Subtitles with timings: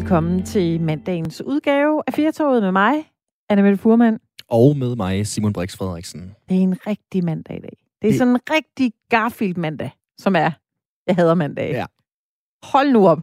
[0.00, 3.12] Velkommen til mandagens udgave af Firtoget med mig,
[3.48, 4.18] Anna Mette Furman.
[4.48, 6.34] Og med mig, Simon Brix Frederiksen.
[6.48, 7.76] Det er en rigtig mandag i dag.
[8.02, 10.50] Det er Det- sådan en rigtig Garfield mandag, som er,
[11.06, 11.70] jeg hader mandag.
[11.72, 11.86] Ja.
[12.62, 13.18] Hold nu op.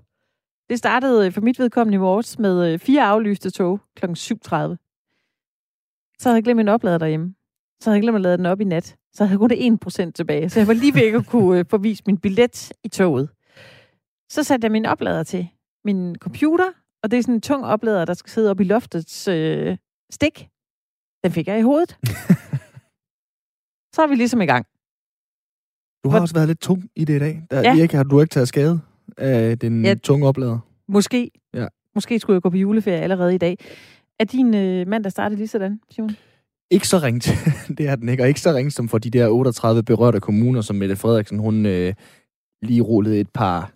[0.69, 4.05] Det startede for mit vedkommende i morges med øh, fire aflyste tog kl.
[4.05, 4.13] 7.30.
[6.19, 7.33] Så havde jeg glemt min oplader derhjemme.
[7.79, 8.95] Så havde jeg glemt at lade den op i nat.
[9.13, 10.49] Så havde jeg kun det 1% tilbage.
[10.49, 13.29] Så jeg var lige ved at kunne øh, få vist min billet i toget.
[14.29, 15.47] Så satte jeg min oplader til
[15.85, 16.69] min computer,
[17.03, 19.77] og det er sådan en tung oplader, der skal sidde op i loftets øh,
[20.11, 20.49] stik.
[21.23, 21.97] Den fik jeg i hovedet.
[23.95, 24.65] så er vi ligesom i gang.
[26.03, 27.43] Du har Hvor- også været lidt tung i det i dag.
[27.51, 27.77] Der, Ja.
[27.79, 28.81] Erik, har du ikke taget skade
[29.17, 29.93] af den Ja.
[29.93, 30.59] tunge oplader?
[30.87, 31.31] Måske.
[31.53, 31.67] Ja.
[31.95, 33.57] Måske skulle jeg gå på juleferie allerede i dag.
[34.19, 36.11] Er din øh, mandag startet lige sådan, Simon?
[36.71, 37.23] Ikke så ringt,
[37.77, 38.23] det er den ikke.
[38.23, 41.65] Og ikke så ringt som for de der 38 berørte kommuner, som Mette Frederiksen, hun
[41.65, 41.93] øh,
[42.61, 43.71] lige rullede et par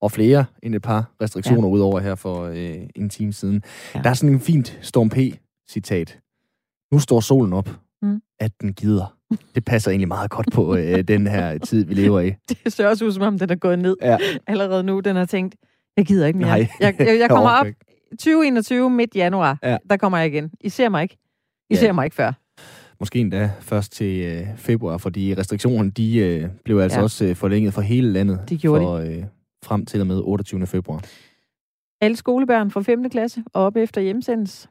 [0.00, 1.74] og flere end et par restriktioner ja.
[1.74, 3.62] ud over her for øh, en time siden.
[3.94, 4.00] Ja.
[4.02, 6.18] Der er sådan en fint Storm P-citat.
[6.92, 7.70] Nu står solen op,
[8.02, 8.22] Mm.
[8.40, 9.14] at den gider.
[9.54, 12.32] Det passer egentlig meget godt på øh, den her tid, vi lever i.
[12.48, 14.18] Det ser også ud, som om den er gået ned Ja.
[14.46, 15.00] allerede nu.
[15.00, 15.54] Den har tænkt,
[15.96, 16.48] jeg gider ikke mere.
[16.48, 16.68] Nej.
[16.80, 17.78] Jeg, jeg, jeg kommer op ikke.
[18.10, 19.58] 2021 midt januar.
[19.62, 19.76] Ja.
[19.90, 20.50] Der kommer jeg igen.
[20.60, 21.16] I ser mig ikke.
[21.70, 21.80] I Ja.
[21.80, 22.32] ser mig ikke før.
[23.00, 27.00] Måske endda først til øh, februar, fordi restriktionerne de øh, blev altså Ja.
[27.00, 27.04] ja.
[27.04, 29.22] også øh, forlænget for hele landet Det gjorde for, øh,
[29.64, 30.66] frem til og med 28.
[30.66, 31.04] februar.
[32.00, 33.10] Alle skolebørn fra 5.
[33.10, 34.68] klasse og op efter hjemsendes.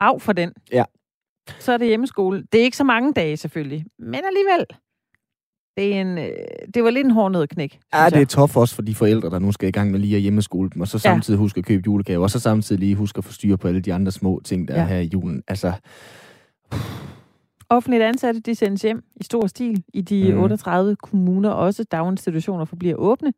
[0.00, 0.52] Af for den.
[0.72, 0.84] Ja.
[1.58, 2.44] Så er det hjemmeskole.
[2.52, 4.66] Det er ikke så mange dage selvfølgelig, men alligevel.
[5.76, 6.30] Det, er en, øh,
[6.74, 7.78] det var lidt en hård knæk.
[7.94, 10.16] Ja, det er tof også for de forældre, der nu skal i gang med lige
[10.16, 11.00] at hjemmeskole dem, og så Ja.
[11.00, 13.80] samtidig huske at købe julegaver, og så samtidig lige huske at få styr på alle
[13.80, 14.80] de andre små ting, der Ja.
[14.80, 14.84] ja.
[14.86, 15.42] er her i julen.
[15.48, 15.72] Altså,
[17.68, 20.30] Offentligt ansatte, de sendes hjem i stor stil i de mm.
[20.34, 20.42] Mhm.
[20.42, 21.50] 38 kommuner.
[21.50, 23.32] Også daginstitutioner forbliver åbne.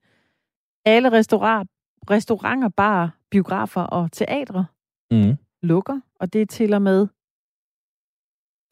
[0.84, 1.72] Alle restauranter,
[2.10, 4.64] restauranter, barer, biografer og teatre
[5.10, 7.06] mm, lukker, og det er til og med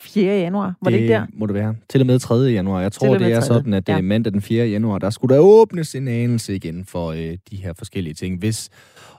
[0.03, 0.25] 4.
[0.41, 0.75] januar.
[0.83, 1.27] Var det, ikke der?
[1.33, 1.75] må det være.
[1.89, 2.35] Til og med 3.
[2.35, 2.81] januar.
[2.81, 3.47] Jeg tror, det er 3..
[3.47, 3.95] sådan, at Ja.
[3.95, 4.01] ja.
[4.01, 4.67] mandag den 4.
[4.67, 8.71] januar, der skulle der åbnes en anelse igen for øh, de her forskellige ting, hvis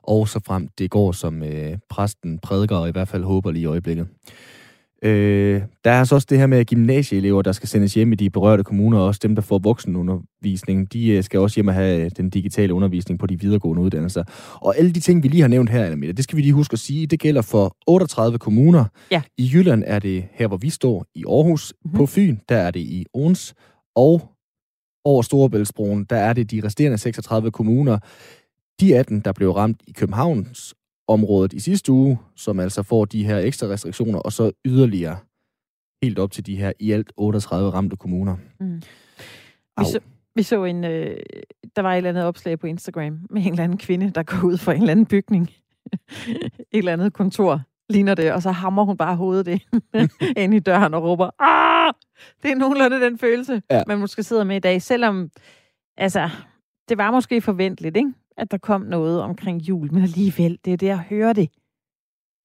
[0.03, 3.63] og så frem det går, som øh, præsten prædiker, og i hvert fald håber lige
[3.63, 4.07] i øjeblikket.
[5.03, 8.15] Øh, der er altså også det her med at gymnasieelever, der skal sendes hjem i
[8.15, 11.73] de berørte kommuner, og også dem, der får voksenundervisning, de øh, skal også hjem og
[11.73, 14.23] have den digitale undervisning på de videregående uddannelser.
[14.61, 16.73] Og alle de ting, vi lige har nævnt her, Anna det skal vi lige huske
[16.73, 18.85] at sige, det gælder for 38 kommuner.
[19.11, 19.21] Ja.
[19.37, 21.73] I Jylland er det her, hvor vi står, i Aarhus.
[21.73, 21.89] Mhm.
[21.89, 21.97] Mm-hmm.
[21.97, 23.53] På Fyn, der er det i Ons.
[23.95, 24.21] Og
[25.05, 27.99] over Storebæltsbroen, der er det de resterende 36 kommuner.
[28.81, 30.73] De 18, der blev ramt i Københavns
[31.11, 35.17] området i sidste uge, som altså får de her ekstra restriktioner, og så yderligere
[36.03, 38.35] helt op til de her i alt 38 ramte kommuner.
[38.59, 38.75] Mm.
[38.75, 38.81] Vi,
[39.77, 39.85] Au.
[39.85, 39.99] så,
[40.35, 41.17] vi så en, øh,
[41.75, 44.47] der var et eller andet opslag på Instagram med en eller anden kvinde, der går
[44.47, 45.49] ud fra en eller anden bygning.
[45.91, 50.09] et eller andet kontor ligner det, og så hammer hun bare hovedet ind,
[50.43, 51.93] ind i døren og råber, ah!
[52.43, 53.83] Det er nogenlunde den følelse, Ja.
[53.87, 55.29] man måske sidder med i dag, selvom,
[55.97, 56.29] altså,
[56.89, 58.13] det var måske forventeligt, ikke?
[58.41, 61.49] At der kom noget omkring jul, men alligevel, det er det, jeg hører det.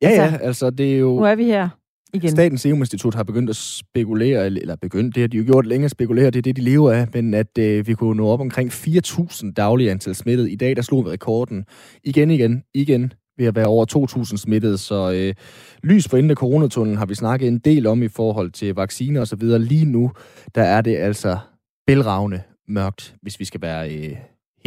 [0.03, 1.17] Ja, Altså, ja, altså det er jo...
[1.17, 1.69] Nu er vi her
[2.15, 2.31] igen.
[2.31, 5.85] Statens Serum Institut har begyndt at spekulere, eller- begyndt, det har de jo gjort længe
[5.85, 8.41] at spekulere, det er det, de lever af, men at øh, vi kunne nå op
[8.41, 10.51] omkring 4.000 daglige antal smittede.
[10.51, 11.65] I dag, der slog vi rekorden
[12.05, 15.35] igen, igen, igen ved at være over 2.000 smittede, så øh,
[15.83, 19.21] lys på enden af coronatunnelen har vi snakket en del om i forhold til vacciner
[19.21, 19.59] og så videre.
[19.59, 20.11] Lige nu,
[20.55, 21.39] der er det altså
[21.87, 24.17] bælragende mørkt, hvis vi skal være øh,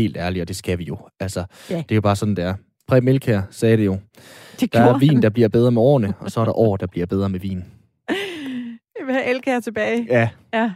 [0.02, 0.98] helt ærlige, og det skal vi jo.
[1.20, 1.76] Altså, Ja.
[1.76, 2.54] det er jo bare sådan, det er.
[2.88, 3.98] Præm Melkær sagde det jo.
[4.60, 6.78] det Der er gjorde vin, der bliver bedre med årene, og så er der år,
[6.78, 7.64] der bliver bedre med vin.
[9.00, 10.06] Jeg vil have Elkær tilbage.
[10.10, 10.72] Ja, Ja.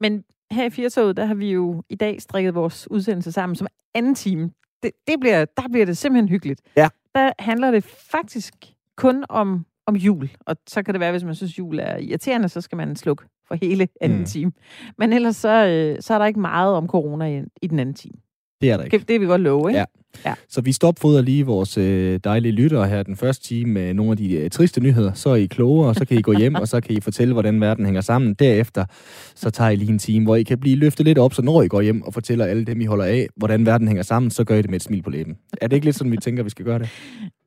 [0.00, 3.66] Men her i Firtoget, der har vi jo i dag strikket vores udsendelse sammen som
[3.94, 4.50] anden time.
[4.82, 6.60] Det, det bliver, der bliver det simpelthen hyggeligt.
[6.76, 6.88] Ja.
[7.14, 8.54] Der handler det faktisk
[8.96, 10.30] kun om, om jul.
[10.46, 13.24] Og så kan det være, hvis man synes, jul er irriterende, så skal man slukke
[13.48, 14.18] for hele anden.
[14.18, 14.24] Mm.
[14.24, 14.52] time.
[14.98, 17.94] Men ellers så, øh, så er der ikke meget om corona i, i den anden
[17.94, 18.14] time.
[18.60, 18.98] Det er der ikke.
[18.98, 19.78] Det, det vil vi godt love, ikke?
[20.24, 20.34] Ja.
[20.48, 24.16] Så vi stopfodrer lige vores øh, dejlige lyttere her den første time med nogle af
[24.16, 25.12] de øh, triste nyheder.
[25.12, 27.32] Så er I klogere, og så kan I gå hjem, og så kan I fortælle,
[27.32, 28.34] hvordan verden hænger sammen.
[28.34, 28.84] Derefter
[29.34, 31.62] så tager I lige en time, hvor I kan blive løftet lidt op, så når
[31.62, 34.44] I går hjem og fortæller alle dem, I holder af, hvordan verden hænger sammen, så
[34.44, 35.36] gør I det med et smil på læben.
[35.60, 36.88] Er det ikke lidt sådan, vi tænker, vi skal gøre det?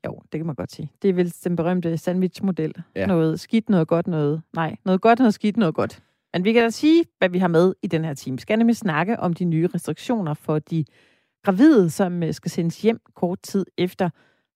[0.05, 0.91] Jo, det kan man godt sige.
[1.01, 2.73] Det er vel den berømte sandwich-model.
[2.95, 3.05] Ja.
[3.05, 4.41] Noget skidt, noget godt, noget...
[4.55, 5.99] Nej, noget godt, noget skidt, noget godt.
[6.33, 8.37] Men vi kan da sige, hvad vi har med i den her time.
[8.37, 10.85] Vi skal nemlig snakke om de nye restriktioner for de
[11.43, 14.09] gravide, som øh, skal sendes hjem kort tid efter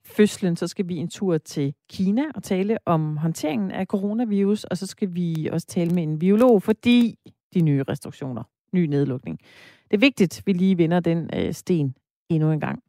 [0.05, 0.55] fødslen.
[0.55, 4.87] Så skal vi en tur til Kina og tale om håndteringen af coronavirus, og så
[4.87, 7.19] skal vi også tale med en biolog, fordi
[7.53, 8.43] de nye restriktioner,
[8.73, 9.39] ny nedlukning.
[9.91, 11.95] Det er vigtigt, at vi lige vinder den øh, sten
[12.29, 12.83] endnu en gang.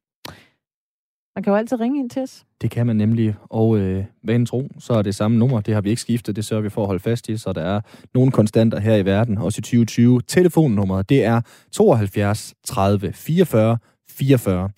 [1.38, 2.44] Man kan jo altid ringe ind til os.
[2.61, 5.81] Det kan man nemlig, og øh, vanen tro, så er det samme nummer, det har
[5.81, 7.81] vi ikke skiftet, det sørger vi for at holde fast i, så der er
[8.14, 10.20] nogle konstanter her i verden, også i 2020.
[10.29, 11.40] Telefonnummeret, det er
[11.73, 13.79] 72 30 44
[14.11, 14.70] 44.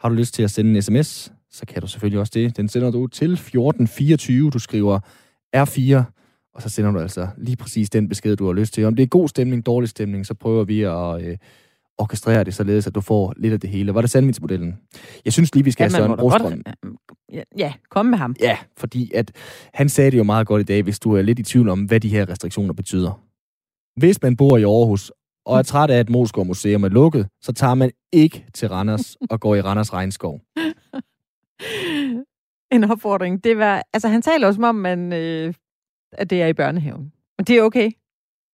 [0.00, 2.56] Har du lyst til at sende en sms, så kan du selvfølgelig også det.
[2.56, 5.00] Den sender du til 1424, du skriver
[5.56, 6.02] R4,
[6.54, 8.84] og så sender du altså lige præcis den besked, du har lyst til.
[8.84, 11.38] Om det er god stemning, dårlig stemning, så prøver vi at øh,
[11.98, 13.94] orkestrere det således, at du får lidt af det hele.
[13.94, 14.78] Var det sandwichmodellen?
[15.24, 16.62] Jeg synes lige, vi skal ja, have Søren Brostrøm.
[17.32, 18.36] Ja, ja, kom med ham.
[18.40, 19.32] Ja, fordi at
[19.74, 21.84] han sagde det jo meget godt i dag, hvis du er lidt i tvivl om,
[21.84, 23.20] hvad de her restriktioner betyder.
[23.96, 25.12] Hvis man bor i Aarhus
[25.46, 29.16] og er træt af, at Moskov Museum er lukket, så tager man ikke til Randers
[29.30, 30.40] og går i Randers Regnskov.
[32.72, 33.44] En opfordring.
[33.44, 35.54] Det var, altså han taler også om, man, øh,
[36.12, 37.12] at det er i børnehaven.
[37.38, 37.90] Og det er okay.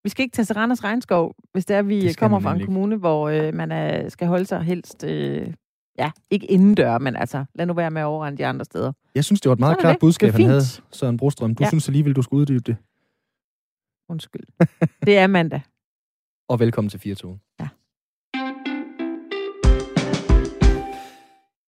[0.08, 2.64] Vi skal ikke tage til Randers Regnskov, hvis det er, vi det kommer fra en
[2.64, 5.52] kommune, hvor øh, man er, skal holde sig helst, øh,
[5.98, 8.92] ja, ikke indendør, men altså, lad nu være med at overrende de andre steder.
[9.14, 10.00] Jeg synes, det var et meget klart det.
[10.00, 10.62] budskab, han havde,
[10.92, 11.54] Søren Brostrøm.
[11.54, 11.68] Du ja.
[11.68, 12.76] synes alligevel, du skulle uddybe det.
[14.08, 14.42] Undskyld.
[15.06, 15.60] det er mandag.
[16.50, 17.16] Og velkommen til 4
[17.60, 17.68] Ja.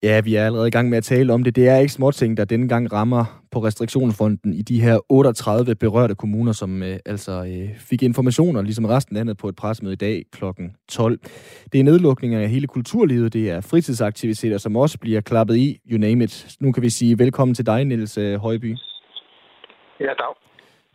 [0.03, 1.57] Ja, vi er allerede i gang med at tale om det.
[1.57, 6.15] Det er ikke småting, der denne gang rammer på restriktionsfonden i de her 38 berørte
[6.15, 9.97] kommuner, som øh, altså øh, fik informationer, ligesom resten af landet, på et pressemøde i
[9.97, 10.45] dag kl.
[10.89, 11.19] 12.
[11.73, 15.99] Det er nedlukninger af hele kulturlivet, det er fritidsaktiviteter, som også bliver klappet i, you
[15.99, 16.57] name it.
[16.61, 18.77] Nu kan vi sige velkommen til dig, Niels øh, Højby.
[20.01, 20.35] Ja, dag.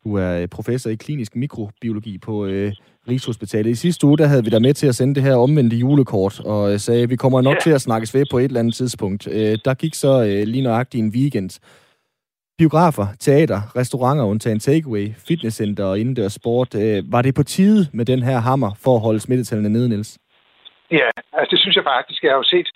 [0.03, 2.73] Du er øh, professor i klinisk mikrobiologi på øh,
[3.09, 3.71] Rigshospitalet.
[3.71, 6.39] I sidste uge, der havde vi der med til at sende det her omvendte julekort,
[6.39, 7.59] og øh, sagde, at vi kommer nok ja.
[7.59, 9.27] til at snakkes ved på et eller andet tidspunkt.
[9.27, 11.59] Øh, der gik så øh, lige nøjagtigt en weekend.
[12.57, 16.75] Biografer, teater, restauranter undtagen takeaway, fitnesscenter og indendørs sport.
[16.75, 20.17] Øh, var det på tide med den her hammer for at holde smittetallene nede, Niels?
[20.91, 22.23] Ja, altså det synes jeg faktisk.
[22.23, 22.69] Jeg har jo set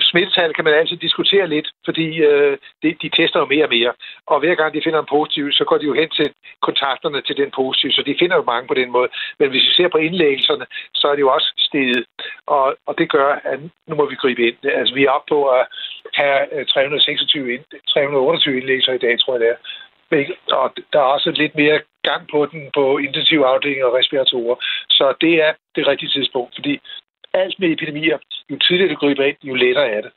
[0.00, 3.92] smittetal kan man altid diskutere lidt, fordi øh, de, de tester jo mere og mere.
[4.26, 6.28] Og hver gang de finder en positiv, så går de jo hen til
[6.62, 9.08] kontakterne til den positive, så de finder jo mange på den måde.
[9.38, 12.04] Men hvis vi ser på indlæggelserne, så er det jo også steget.
[12.46, 13.58] Og, og det gør, at
[13.88, 14.56] nu må vi gribe ind.
[14.64, 15.66] Altså vi er oppe på at
[16.14, 19.58] have øh, 326 ind, 328 indlæggelser i dag, tror jeg det er.
[20.60, 24.56] Og der er også lidt mere gang på den på intensiv afdeling og respiratorer.
[24.90, 26.80] Så det er det rigtige tidspunkt, fordi
[27.34, 28.18] alt med epidemier,
[28.50, 30.12] jo tidligere det griber ind, jo lettere er det.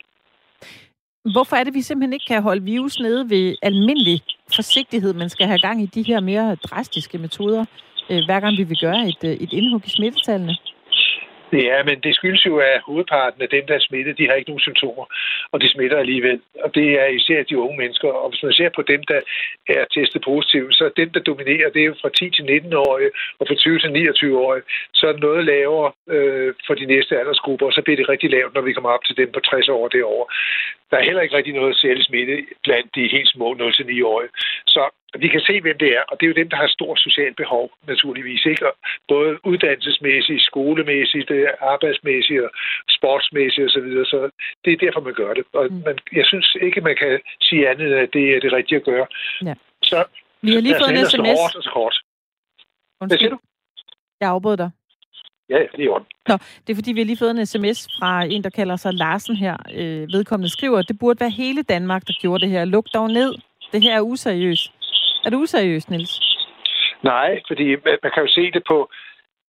[1.33, 4.21] Hvorfor er det, vi simpelthen ikke kan holde virus nede ved almindelig
[4.55, 7.65] forsigtighed, men skal have gang i de her mere drastiske metoder,
[8.09, 10.55] øh, hver gang vi vil gøre et, øh, et indhug i smittetallene?
[11.61, 14.49] Ja, men det skyldes jo, at hovedparten af dem, der er smittet, de har ikke
[14.49, 15.05] nogen symptomer,
[15.51, 16.41] og de smitter alligevel.
[16.63, 18.09] Og det er især de unge mennesker.
[18.09, 19.21] Og hvis man ser på dem, der
[19.67, 23.47] er testet positive, så dem, der dominerer, det er jo fra 10 til 19-årige, og
[23.47, 24.63] fra 20 til 29-årige.
[24.93, 28.29] Så er det noget lavere øh, for de næste aldersgrupper, og så bliver det rigtig
[28.29, 30.27] lavt, når vi kommer op til dem på 60 år derovre.
[30.89, 34.31] Der er heller ikke rigtig noget særligt smitte blandt de helt små 0-9-årige.
[34.67, 34.83] Så
[35.19, 37.35] vi kan se, hvem det er, og det er jo dem, der har stort socialt
[37.35, 38.45] behov, naturligvis.
[38.45, 38.65] Ikke?
[39.07, 41.31] Både uddannelsesmæssigt, skolemæssigt,
[41.61, 42.51] arbejdsmæssigt og
[42.89, 43.89] sportsmæssigt osv.
[43.89, 44.29] Så, så
[44.65, 45.43] det er derfor, man gør det.
[45.53, 45.81] Og mm.
[45.85, 49.07] man, jeg synes ikke, man kan sige andet, at det er det rigtige at gøre.
[49.45, 49.55] Ja.
[49.83, 50.03] Så,
[50.41, 51.39] vi har lige fået en sms.
[51.39, 51.95] Hårdt og så kort.
[53.07, 53.39] Hvad siger du?
[54.21, 54.71] Jeg afbrød dig.
[55.49, 58.23] Ja, det er jo Nå, det er fordi, vi har lige fået en sms fra
[58.23, 59.57] en, der kalder sig Larsen her.
[59.73, 62.65] Øh, vedkommende skriver, at det burde være hele Danmark, der gjorde det her.
[62.65, 63.35] Luk dog ned.
[63.71, 64.71] Det her er useriøst.
[65.25, 66.19] Er du useriøs, Niels?
[67.03, 67.67] Nej, fordi
[68.03, 68.89] man kan jo se det på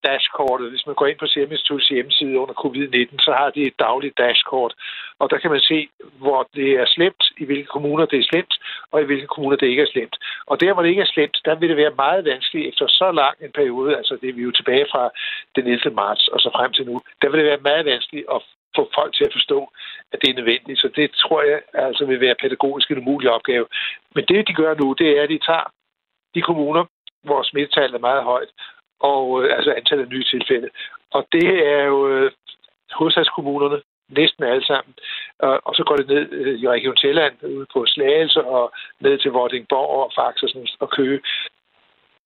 [0.04, 0.70] dashkortet.
[0.70, 4.18] Hvis man går ind på Serum Instituts hjemmeside under covid-19, så har de et dagligt
[4.18, 4.74] dashkort.
[5.20, 5.88] Og der kan man se,
[6.22, 8.54] hvor det er slemt, i hvilke kommuner det er slemt,
[8.92, 10.16] og i hvilke kommuner det ikke er slemt.
[10.46, 13.12] Og der, hvor det ikke er slemt, der vil det være meget vanskeligt efter så
[13.12, 15.10] lang en periode, altså det er vi jo tilbage fra
[15.56, 15.94] den 11.
[15.94, 18.42] marts og så frem til nu, der vil det være meget vanskeligt at
[18.76, 19.58] få folk til at forstå,
[20.12, 20.78] at det er nødvendigt.
[20.80, 23.66] Så det tror jeg altså vil være pædagogisk en umulig opgave.
[24.14, 25.66] Men det, de gør nu, det er, at de tager
[26.34, 26.84] de kommuner,
[27.22, 28.50] hvor smittetallet er meget højt,
[29.00, 30.68] og øh, altså antallet af nye tilfælde.
[31.10, 32.32] Og det er jo øh,
[32.92, 34.94] hovedstadskommunerne, næsten alle sammen.
[35.38, 39.18] Og, og så går det ned øh, i Region Sjælland, ude på Slagelse og ned
[39.18, 41.20] til Vordingborg og Faxe og, sådan, og Køge.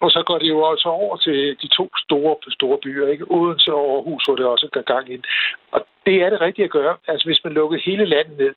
[0.00, 3.30] Og så går det jo også over til de to store, store byer, ikke?
[3.30, 5.24] Odense og Aarhus, hvor det også går gang ind.
[5.72, 6.96] Og det er det rigtige at gøre.
[7.08, 8.54] Altså, hvis man lukker hele landet ned,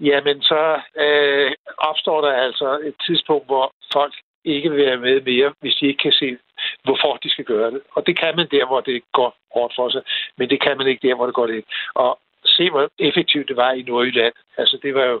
[0.00, 5.52] jamen så øh, opstår der altså et tidspunkt, hvor folk ikke vil være med mere,
[5.60, 6.36] hvis de ikke kan se,
[6.84, 7.80] hvorfor de skal gøre det.
[7.94, 10.02] Og det kan man der, hvor det går hårdt for sig,
[10.38, 11.66] men det kan man ikke der, hvor det går lidt.
[11.94, 12.18] Og
[12.62, 14.34] se, hvor effektivt det var i Nordjylland.
[14.58, 15.20] Altså, det var jo,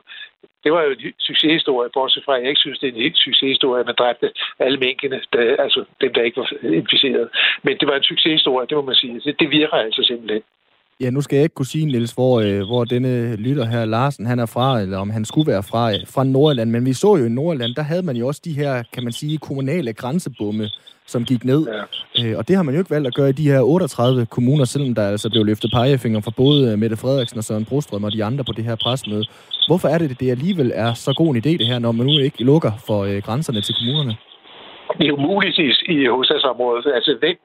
[0.64, 3.18] det var jo en succeshistorie, bortset fra, at jeg ikke synes, det er en helt
[3.18, 6.48] succeshistorie, at man dræbte alle minkene, der, altså dem, der ikke var
[6.80, 7.28] inficeret.
[7.62, 9.20] Men det var en succeshistorie, det må man sige.
[9.24, 10.42] Det, det virker altså simpelthen.
[11.02, 14.26] Ja, nu skal jeg ikke kunne sige, Niels, hvor, øh, hvor denne lytter her, Larsen,
[14.26, 16.70] han er fra, eller om han skulle være fra, øh, fra Nordland.
[16.70, 19.12] Men vi så jo i Nordland, der havde man jo også de her, kan man
[19.12, 20.68] sige, kommunale grænsebomme,
[21.06, 21.66] som gik ned.
[22.18, 22.30] Ja.
[22.30, 24.64] Øh, og det har man jo ikke valgt at gøre i de her 38 kommuner,
[24.64, 28.24] selvom der altså blev løftet pegefinger fra både Mette Frederiksen og Søren Brostrøm og de
[28.24, 29.24] andre på det her presmøde.
[29.66, 32.06] Hvorfor er det, at det alligevel er så god en idé, det her, når man
[32.06, 34.16] nu ikke lukker for øh, grænserne til kommunerne?
[34.98, 36.86] Det er umuligt i, i hovedstadsområdet.
[36.94, 37.36] Altså, hvem,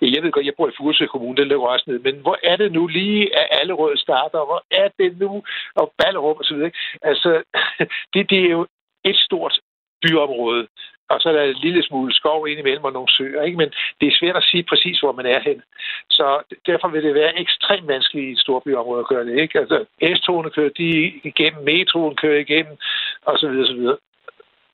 [0.00, 2.56] jeg ved godt, jeg bor i Furesø Kommune, det løber også ned, men hvor er
[2.56, 4.44] det nu lige, at alle røde starter?
[4.44, 5.42] Hvor er det nu?
[5.74, 6.70] Og Ballerup og så videre.
[7.02, 7.42] Altså,
[8.14, 8.66] det, det er jo
[9.04, 9.58] et stort
[10.02, 10.66] byområde,
[11.10, 13.58] og så er der en lille smule skov ind imellem og nogle søer, ikke?
[13.58, 15.62] men det er svært at sige præcis, hvor man er hen.
[16.10, 19.40] Så derfor vil det være ekstremt vanskeligt i et storbyområde at gøre det.
[19.40, 19.58] Ikke?
[19.58, 20.90] Altså, S-togene kører de
[21.24, 22.76] igennem, metroen kører igennem,
[23.22, 23.96] og så videre, så videre.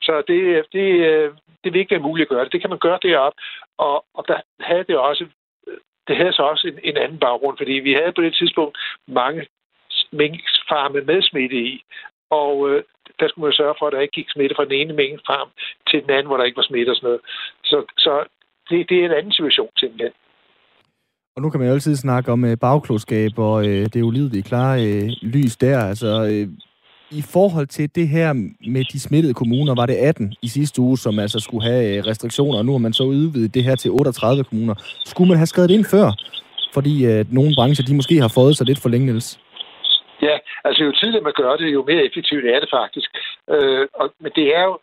[0.02, 1.30] Så det, det, øh,
[1.64, 2.52] det vil ikke være muligt at gøre det.
[2.52, 3.38] Det kan man gøre deroppe,
[3.78, 5.24] og, og der havde det også
[6.08, 9.46] det havde så også en, en anden baggrund, fordi vi havde på det tidspunkt mange
[10.12, 11.84] minkfarme med smitte i,
[12.30, 12.82] og øh,
[13.20, 15.48] der skulle man sørge for, at der ikke gik smitte fra den ene minkfarm
[15.88, 17.20] til den anden, hvor der ikke var smitte og sådan noget.
[17.64, 18.12] Så, så
[18.70, 20.12] det, det er en anden situation simpelthen.
[21.36, 24.76] Og nu kan man jo altid snakke om øh, bagklodskab og øh, det ulidelige klare
[24.88, 25.78] øh, lys der.
[25.90, 26.46] Altså, øh,
[27.10, 28.32] i forhold til det her
[28.74, 32.06] med de smittede kommuner, var det 18 i sidste uge, som altså skulle have øh,
[32.06, 34.74] restriktioner, og nu har man så udvidet det her til 38 kommuner.
[35.04, 36.06] Skulle man have skrevet det ind før?
[36.74, 39.40] Fordi øh, nogle brancher, de måske har fået sig lidt for længe, Niels.
[40.22, 43.10] Ja, altså jo tidligere man gør det, jo mere effektivt er det faktisk.
[43.50, 44.78] Øh, og, men det er jo,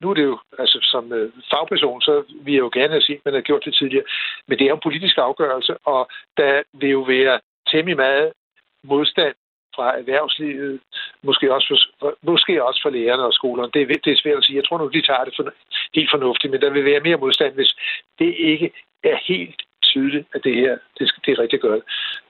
[0.00, 3.20] nu er det jo, altså som øh, fagperson, så vil jeg jo gerne have set,
[3.20, 4.06] at man har gjort det tidligere,
[4.48, 7.40] men det er jo en politisk afgørelse, og der vil jo være
[7.72, 8.32] temmelig meget
[8.84, 9.34] modstand
[9.74, 10.80] fra erhvervslivet,
[11.22, 13.70] måske også for, måske også for lærerne og skolerne.
[13.74, 14.56] Det er, det er svært at sige.
[14.56, 15.44] Jeg tror nu, de tager det for,
[15.94, 17.72] helt fornuftigt, men der vil være mere modstand, hvis
[18.18, 18.72] det ikke
[19.04, 21.82] er helt tydeligt, at det her det, det er rigtig godt.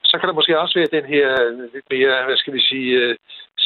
[0.03, 3.09] Så kan der måske også være den her øh, lidt mere, hvad skal vi sige,
[3.09, 3.15] uh,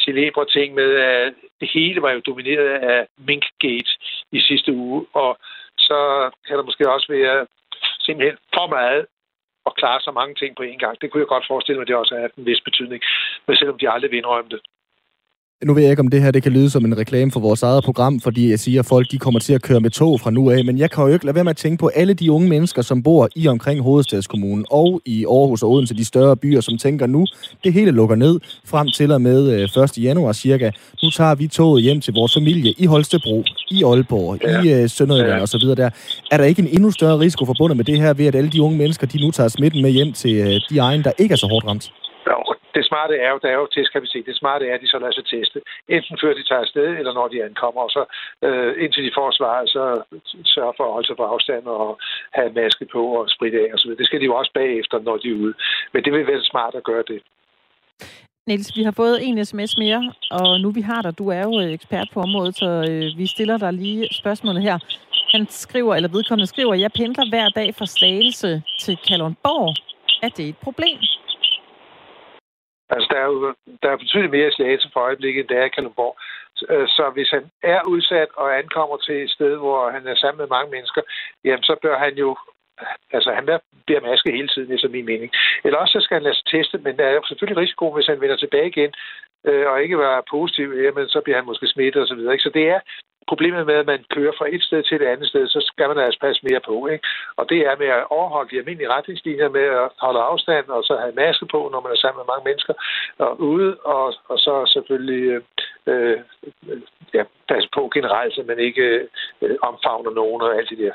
[0.04, 3.92] celebre ting med, at det hele var jo domineret af Minkgate
[4.32, 5.38] i sidste uge, og
[5.78, 7.46] så kan der måske også være
[8.00, 9.06] simpelthen for meget
[9.66, 11.00] at klare så mange ting på én gang.
[11.00, 13.00] Det kunne jeg godt forestille mig, at det også har en vis betydning,
[13.46, 14.60] men selvom de aldrig vil indrømme det.
[15.64, 17.62] Nu ved jeg ikke, om det her det kan lyde som en reklame for vores
[17.62, 20.30] eget program, fordi jeg siger, at folk de kommer til at køre med tog fra
[20.30, 22.32] nu af, men jeg kan jo ikke lade være med at tænke på alle de
[22.32, 26.60] unge mennesker, som bor i omkring hovedstadskommunen og i Aarhus og Odense, de større byer,
[26.60, 27.26] som tænker nu,
[27.64, 29.98] det hele lukker ned frem til og med 1.
[29.98, 30.70] Øh, januar cirka.
[31.02, 34.62] Nu tager vi toget hjem til vores familie i Holstebro, i Aalborg, ja.
[34.62, 35.40] i uh, Sønderjylland ja.
[35.40, 35.90] og så videre der.
[36.30, 38.62] Er der ikke en endnu større risiko forbundet med det her ved, at alle de
[38.62, 41.36] unge mennesker, de nu tager smitten med hjem til uh, de egne, der ikke er
[41.36, 41.90] så hårdt ramt?
[42.74, 44.26] Det smarte er jo, der er jo testkapacitet.
[44.26, 45.58] Det smarte er, at de så lader sig teste.
[45.88, 47.80] Enten før de tager afsted, eller når de ankommer.
[47.86, 48.02] Og så
[48.46, 49.82] øh, indtil de får svaret, så
[50.44, 51.98] sørger for at holde sig på afstand og
[52.38, 53.90] have maske på og spritte af osv.
[54.00, 55.54] Det skal de jo også bagefter, når de er ude.
[55.92, 57.20] Men det vil være smart at gøre det.
[58.46, 61.60] Niels, vi har fået en sms mere, og nu vi har dig, du er jo
[61.60, 64.78] øh, ekspert på området, så øh, vi stiller dig lige spørgsmålet her.
[65.34, 69.74] Han skriver, eller vedkommende skriver, jeg pendler hver dag fra Slagelse til Kalundborg.
[70.22, 70.98] Er det et problem?
[72.90, 75.74] Altså, der er jo der er betydeligt mere slagelse for øjeblikket, end der er i
[75.74, 76.14] Kalundborg.
[76.72, 80.38] Øh, så hvis han er udsat og ankommer til et sted, hvor han er sammen
[80.38, 81.02] med mange mennesker,
[81.44, 82.36] jamen så bør han jo
[83.12, 83.44] Altså, han
[83.86, 85.32] bliver maske hele tiden, efter min mening.
[85.64, 88.06] Eller også så skal han lade sig teste, men der er jo selvfølgelig risiko, hvis
[88.06, 88.92] han vender tilbage igen
[89.48, 92.08] øh, og ikke var positiv, jamen så bliver han måske smittet osv.
[92.08, 92.42] Så, videre, ikke?
[92.42, 92.80] så det er
[93.30, 95.98] problemet med, at man kører fra et sted til et andet sted, så skal man
[95.98, 96.76] altså passe mere på.
[96.94, 97.06] Ikke?
[97.38, 100.94] Og det er med at overholde de almindelige retningslinjer med at holde afstand og så
[101.04, 102.74] have maske på, når man er sammen med mange mennesker
[103.26, 105.24] og ude, og, og så selvfølgelig
[105.92, 106.18] øh,
[106.70, 106.80] øh
[107.14, 108.86] ja, passe på generelt, så man ikke
[109.42, 110.94] øh, omfavner nogen og alt det der.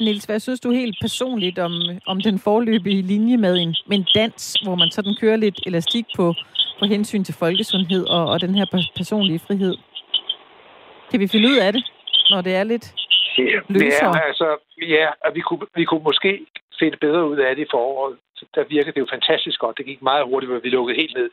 [0.00, 1.72] Nils, hvad synes du helt personligt om,
[2.06, 6.06] om den forløbige linje med en, med en dans, hvor man sådan kører lidt elastik
[6.16, 6.34] på,
[6.78, 9.74] på hensyn til folkesundhed og, og den her personlige frihed?
[11.10, 11.82] Kan vi finde ud af det,
[12.30, 12.86] når det er lidt
[13.68, 14.16] løsere?
[14.16, 14.56] Ja, altså,
[14.96, 16.46] ja, vi kunne, vi kunne måske
[16.78, 18.16] finde bedre ud af det i foråret.
[18.54, 19.78] Der virker det jo fantastisk godt.
[19.78, 21.30] Det gik meget hurtigt, hvor vi lukkede helt ned.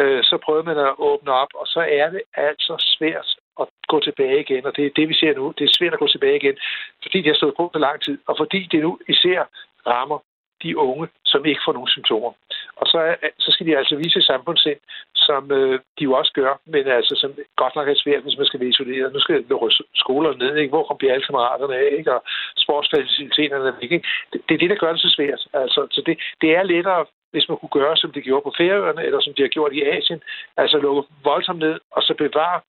[0.00, 3.28] Øh, så prøvede man at åbne op, og så er det altså svært
[3.60, 4.66] at gå tilbage igen.
[4.66, 5.54] Og det er det, vi ser nu.
[5.58, 6.56] Det er svært at gå tilbage igen,
[7.02, 9.40] fordi det har stået på for lang tid, og fordi det nu især
[9.86, 10.18] rammer
[10.62, 12.32] de unge, som ikke får nogen symptomer.
[12.76, 14.80] Og så, så skal de altså vise samfundssind,
[15.14, 18.46] som øh, de jo også gør, men altså som godt nok er svært, hvis man
[18.46, 19.12] skal være isoleret.
[19.12, 20.72] Nu skal lukke skolerne ned, ikke?
[20.74, 22.14] hvor kommer de alle kammeraterne af, ikke?
[22.16, 22.22] og
[22.56, 24.02] sportsfaciliteterne ikke?
[24.32, 25.40] Det, det er det, der gør det så svært.
[25.52, 29.04] Altså, så det, det er lettere, hvis man kunne gøre, som de gjorde på Færøerne,
[29.06, 30.20] eller som de har gjort i Asien,
[30.56, 32.60] altså lukke voldsomt ned, og så bevare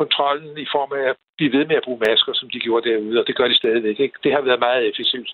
[0.00, 3.20] kontrollen i form af at blive ved med at bruge masker, som de gjorde derude,
[3.20, 4.00] og det gør de stadigvæk.
[4.00, 4.18] Ikke?
[4.24, 5.30] Det har været meget effektivt.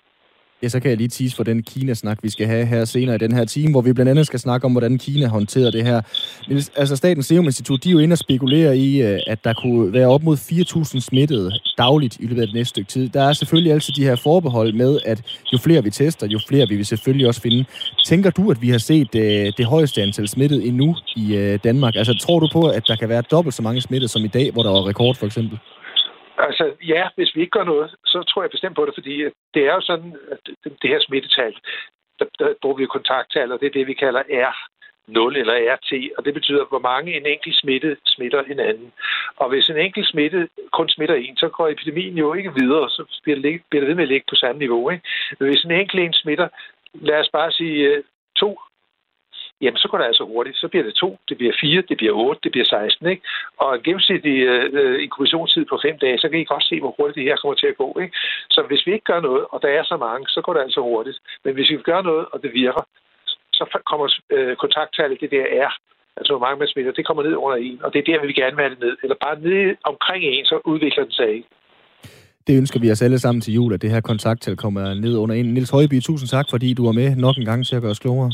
[0.63, 3.19] Ja, så kan jeg lige tease for den Kina-snak, vi skal have her senere i
[3.19, 6.03] den her time, hvor vi blandt andet skal snakke om, hvordan Kina håndterer det her.
[6.77, 9.93] Altså, Statens Serum Institut, de er jo inde og spekulerer i, øh, at der kunne
[9.93, 13.09] være op mod 4.000 smittede dagligt i løbet af det næste stykke tid.
[13.09, 15.23] Der er selvfølgelig altid de her forbehold med, at
[15.53, 17.65] jo flere vi tester, jo flere vi vil selvfølgelig også finde.
[18.07, 21.97] Tænker du, at vi har set det, det højeste antal smittede endnu i øh, Danmark?
[21.97, 24.51] Altså, tror du på, at der kan være dobbelt så mange smittede som i dag,
[24.53, 25.59] hvor der var rekord for eksempel?
[26.39, 29.33] Altså, ja, hvis vi ikke gør noget, så tror jeg bestemt på det, fordi øh,
[29.55, 31.55] det er jo sådan, at øh, det her smittetal,
[32.19, 34.55] der, der bruger vi kontakttal, og det er det, vi kalder R.
[35.09, 38.93] 0 eller RT, og det betyder, hvor mange en enkelt smitte smitter hinanden.
[39.37, 43.21] Og hvis en enkelt smitte kun smitter en, så går epidemien jo ikke videre, så
[43.23, 44.91] bliver det, bliver det ved med at ligge på samme niveau.
[44.91, 45.05] Ikke?
[45.39, 46.49] Men hvis en enkelt en smitter,
[46.95, 48.05] lad os bare sige øh,
[48.37, 48.61] to
[49.63, 50.57] jamen så går det altså hurtigt.
[50.57, 53.07] Så bliver det to, det bliver fire, det bliver otte, det bliver 16.
[53.13, 53.23] Ikke?
[53.65, 57.17] Og gennemsnitlig øh, øh inkubationstid på fem dage, så kan I godt se, hvor hurtigt
[57.19, 57.89] det her kommer til at gå.
[58.03, 58.15] Ikke?
[58.55, 60.81] Så hvis vi ikke gør noget, og der er så mange, så går det altså
[60.81, 61.19] hurtigt.
[61.45, 62.83] Men hvis vi gør noget, og det virker,
[63.59, 65.71] så kommer øh, kontakttallet, det der er,
[66.19, 68.27] altså hvor mange man smitter, det kommer ned under en, og det er der, vi
[68.27, 68.95] vil gerne være det ned.
[69.03, 71.49] Eller bare ned omkring en, så udvikler den sig ikke.
[72.47, 75.35] Det ønsker vi os alle sammen til jul, at det her kontakttal kommer ned under
[75.35, 75.55] en.
[75.55, 77.99] Nils Højby, tusind tak, fordi du var med nok en gang til at gøre os
[77.99, 78.33] klogere.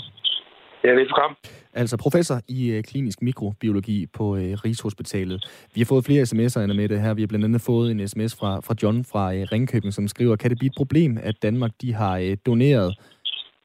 [0.85, 1.37] Ja, velkommen.
[1.75, 5.49] Altså professor i øh, klinisk mikrobiologi på øh, Rigshospitalet.
[5.75, 7.14] Vi har fået flere sms'er med det her.
[7.14, 10.37] Vi har blandt andet fået en sms fra, fra John fra øh, Ringkøbing, som skriver,
[10.37, 12.99] kan det blive et problem, at Danmark de har doneret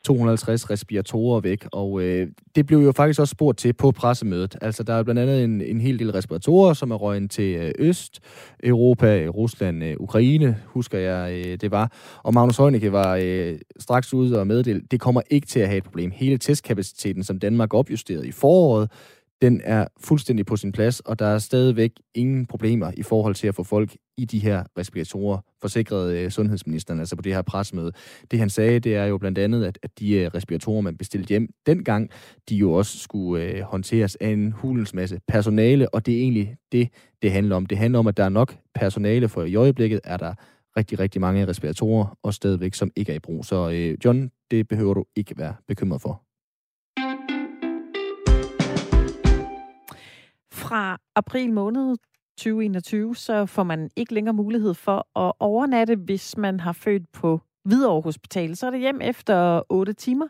[0.06, 4.56] 250 respiratorer væk, og øh, det blev jo faktisk også spurgt til på pressemødet.
[4.62, 7.72] Altså, der er blandt andet en, en hel del respiratorer, som er røget til øh,
[7.80, 8.20] Øst,
[8.64, 11.92] Europa, Rusland, øh, Ukraine, husker jeg, øh, det var.
[12.24, 15.78] Og Magnus Heunicke var øh, straks ude og meddele, det kommer ikke til at have
[15.78, 16.12] et problem.
[16.12, 18.92] Hele testkapaciteten, som Danmark opjusterede i foråret,
[19.42, 23.48] den er fuldstændig på sin plads, og der er stadigvæk ingen problemer i forhold til
[23.48, 27.92] at få folk i de her respiratorer, forsikrede øh, sundhedsministeren, altså på det her pressemøde.
[28.32, 31.30] Det han sagde, det er jo blandt andet, at, at de øh, respiratorer, man bestilte
[31.30, 32.10] hjem dengang,
[32.50, 36.56] de jo også skulle øh, håndteres af en hulens masse personale, og det er egentlig
[36.72, 36.90] det,
[37.22, 37.66] det handler om.
[37.66, 40.34] Det handler om, at der er nok personale, for i øjeblikket er der
[40.78, 43.46] rigtig, rigtig mange respiratorer, og stadigvæk, som ikke er i brug.
[43.46, 46.29] Så øh, John, det behøver du ikke være bekymret for.
[50.70, 51.98] Fra april måned
[52.38, 57.42] 2021, så får man ikke længere mulighed for at overnatte, hvis man har født på
[57.66, 58.56] Hvidovre Hospital.
[58.56, 60.28] Så er det hjem efter 8 timer,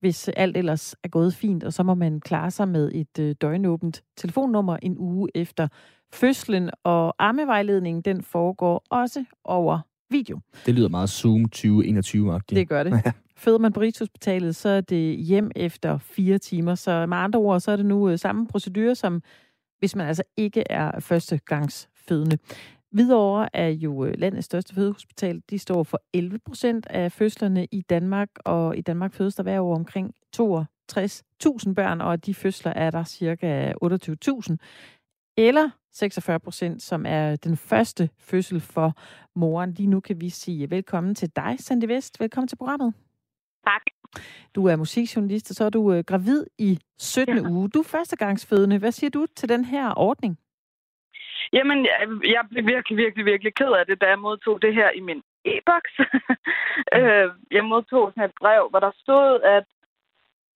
[0.00, 3.34] hvis alt ellers er gået fint, og så må man klare sig med et øh,
[3.40, 5.68] døgnåbent telefonnummer en uge efter
[6.12, 9.78] fødslen, og armevejledningen den foregår også over
[10.10, 10.40] video.
[10.66, 12.56] Det lyder meget Zoom 2021-agtigt.
[12.56, 12.92] Det gør det.
[13.36, 16.74] Føder man på Rigshospitalet, så er det hjem efter fire timer.
[16.74, 19.22] Så med andre ord, så er det nu øh, samme procedure, som
[19.82, 22.38] hvis man altså ikke er førstegangsfødende.
[22.90, 25.42] Hvidovre er jo øh, landets største fødehospital.
[25.50, 29.60] De står for 11 procent af fødslerne i Danmark, og i Danmark fødes der hver
[29.60, 34.56] år omkring 62.000 børn, og af de fødsler er der cirka 28.000.
[35.36, 38.94] Eller 46 procent, som er den første fødsel for
[39.36, 39.72] moren.
[39.72, 42.20] Lige nu kan vi sige velkommen til dig, Sandy Vest.
[42.20, 42.94] Velkommen til programmet.
[43.64, 44.01] Tak.
[44.54, 47.36] Du er musikjournalist, og så er du øh, gravid i 17.
[47.36, 47.50] Ja.
[47.50, 47.68] uge.
[47.68, 48.78] Du er førstegangsfødende.
[48.78, 50.38] Hvad siger du til den her ordning?
[51.52, 54.90] Jamen, jeg, jeg blev virkelig, virkelig, virkelig ked af det, da jeg modtog det her
[54.90, 55.94] i min e-boks.
[56.98, 59.64] øh, jeg modtog sådan et brev, hvor der stod, at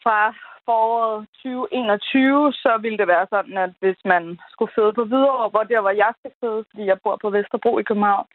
[0.03, 5.49] fra foråret 2021, så ville det være sådan, at hvis man skulle føde på videre,
[5.53, 8.27] hvor der var jeg skal føde, fordi jeg bor på Vesterbro i København,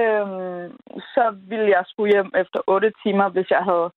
[0.00, 0.66] øh,
[1.14, 3.88] så ville jeg skulle hjem efter 8 timer, hvis jeg havde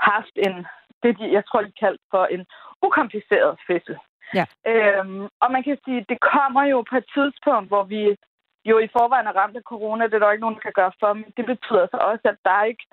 [0.00, 0.66] haft en,
[1.02, 2.46] det jeg tror, de kaldte for en
[2.82, 3.96] ukompliceret fødsel.
[4.34, 4.44] Ja.
[4.66, 8.16] Øhm, og man kan sige, det kommer jo på et tidspunkt, hvor vi
[8.64, 10.04] jo i forvejen er ramt af corona.
[10.04, 12.38] Det er der ikke nogen, der kan gøre for, men det betyder så også, at
[12.44, 12.86] der er ikke,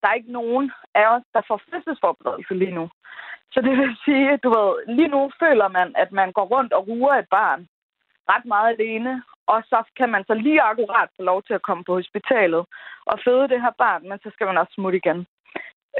[0.00, 2.90] der er ikke nogen af os, der får fødselsforberedelse lige nu.
[3.52, 6.88] Så det vil sige, du ved, lige nu føler man, at man går rundt og
[6.88, 7.68] ruer et barn
[8.28, 11.84] ret meget alene, og så kan man så lige akkurat få lov til at komme
[11.84, 12.62] på hospitalet
[13.06, 15.26] og føde det her barn, men så skal man også smutte igen.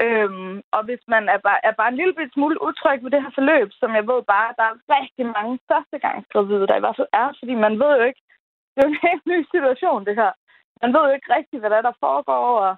[0.03, 3.33] Øhm, og hvis man er bare, er bare en lille smule utryg ved det her
[3.35, 7.27] forløb, som jeg ved bare, der er rigtig mange førstegangsgravide, der i hvert fald er,
[7.39, 8.21] fordi man ved jo ikke,
[8.71, 10.31] det er jo en helt ny situation, det her.
[10.81, 12.75] Man ved jo ikke rigtigt, hvad der, er, der foregår, og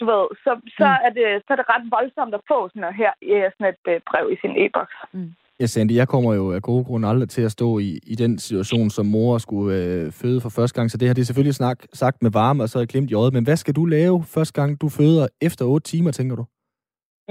[0.00, 1.04] du ved, så, så, mm.
[1.06, 3.12] er det, så er det ret voldsomt at få sådan her,
[3.54, 4.96] sådan et øh, brev i sin e-boks.
[5.12, 5.34] Mm.
[5.62, 8.32] Ja, Sandy, jeg kommer jo af gode grunde aldrig til at stå i, i den
[8.38, 10.86] situation, som mor skulle øh, føde for første gang.
[10.90, 13.10] Så det her det er selvfølgelig snak, sagt med varme, og så er jeg glemt
[13.10, 13.32] i øjet.
[13.36, 16.44] Men hvad skal du lave første gang, du føder efter 8 timer, tænker du?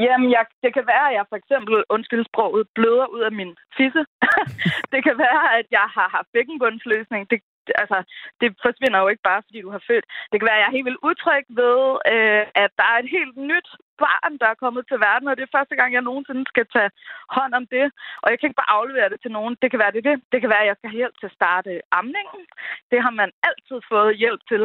[0.05, 3.51] Jamen, jeg, det kan være, at jeg for eksempel, undskyld sproget, bløder ud af min
[3.77, 4.03] fisse.
[4.93, 7.21] det kan være, at jeg har haft bækkenbundsløsning.
[7.31, 7.39] Det,
[7.83, 7.97] altså,
[8.41, 10.05] det forsvinder jo ikke bare, fordi du har født.
[10.29, 11.77] Det kan være, at jeg er helt vildt utryg ved,
[12.13, 13.69] øh, at der er et helt nyt
[14.05, 16.91] barn, der er kommet til verden, og det er første gang, jeg nogensinde skal tage
[17.35, 17.85] hånd om det.
[18.23, 19.53] Og jeg kan ikke bare aflevere det til nogen.
[19.61, 20.15] Det kan være det, det.
[20.31, 22.43] Det kan være, at jeg skal hjælp til at starte amningen.
[22.91, 24.63] Det har man altid fået hjælp til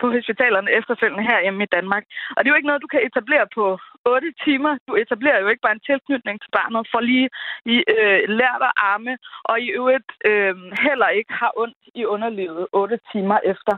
[0.00, 2.04] på hospitalerne efterfølgende herhjemme i Danmark.
[2.34, 3.64] Og det er jo ikke noget, du kan etablere på
[4.04, 4.72] 8 timer.
[4.88, 7.28] Du etablerer jo ikke bare en tilknytning til barnet for lige
[7.74, 9.14] i, øh, lært at arme,
[9.50, 10.54] og i øvrigt øh,
[10.86, 13.74] heller ikke har ondt i underlivet 8 timer efter.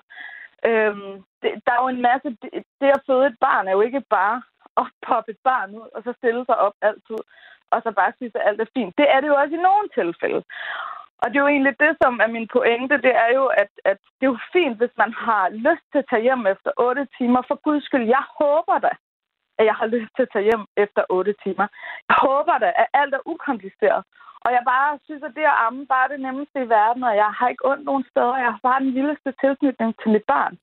[0.69, 2.29] Øhm, det, der er jo en masse...
[2.43, 4.43] Det, det at føde et barn er jo ikke bare
[4.81, 7.21] at poppe et barn ud, og så stille sig op altid,
[7.73, 8.93] og så bare synes, at alt er fint.
[8.99, 10.43] Det er det jo også i nogle tilfælde.
[11.23, 13.99] Og det er jo egentlig det, som er min pointe, det er jo, at, at
[14.17, 17.41] det er jo fint, hvis man har lyst til at tage hjem efter 8 timer.
[17.49, 18.93] For guds skyld, jeg håber da,
[19.59, 21.67] at jeg har lyst til at tage hjem efter 8 timer.
[22.09, 24.03] Jeg håber da, at alt er ukompliceret.
[24.45, 27.15] Og jeg bare synes, at det at amme bare er det nemmeste i verden, og
[27.23, 28.37] jeg har ikke ondt nogen steder.
[28.45, 30.55] Jeg har bare den vildeste tilknytning til mit barn.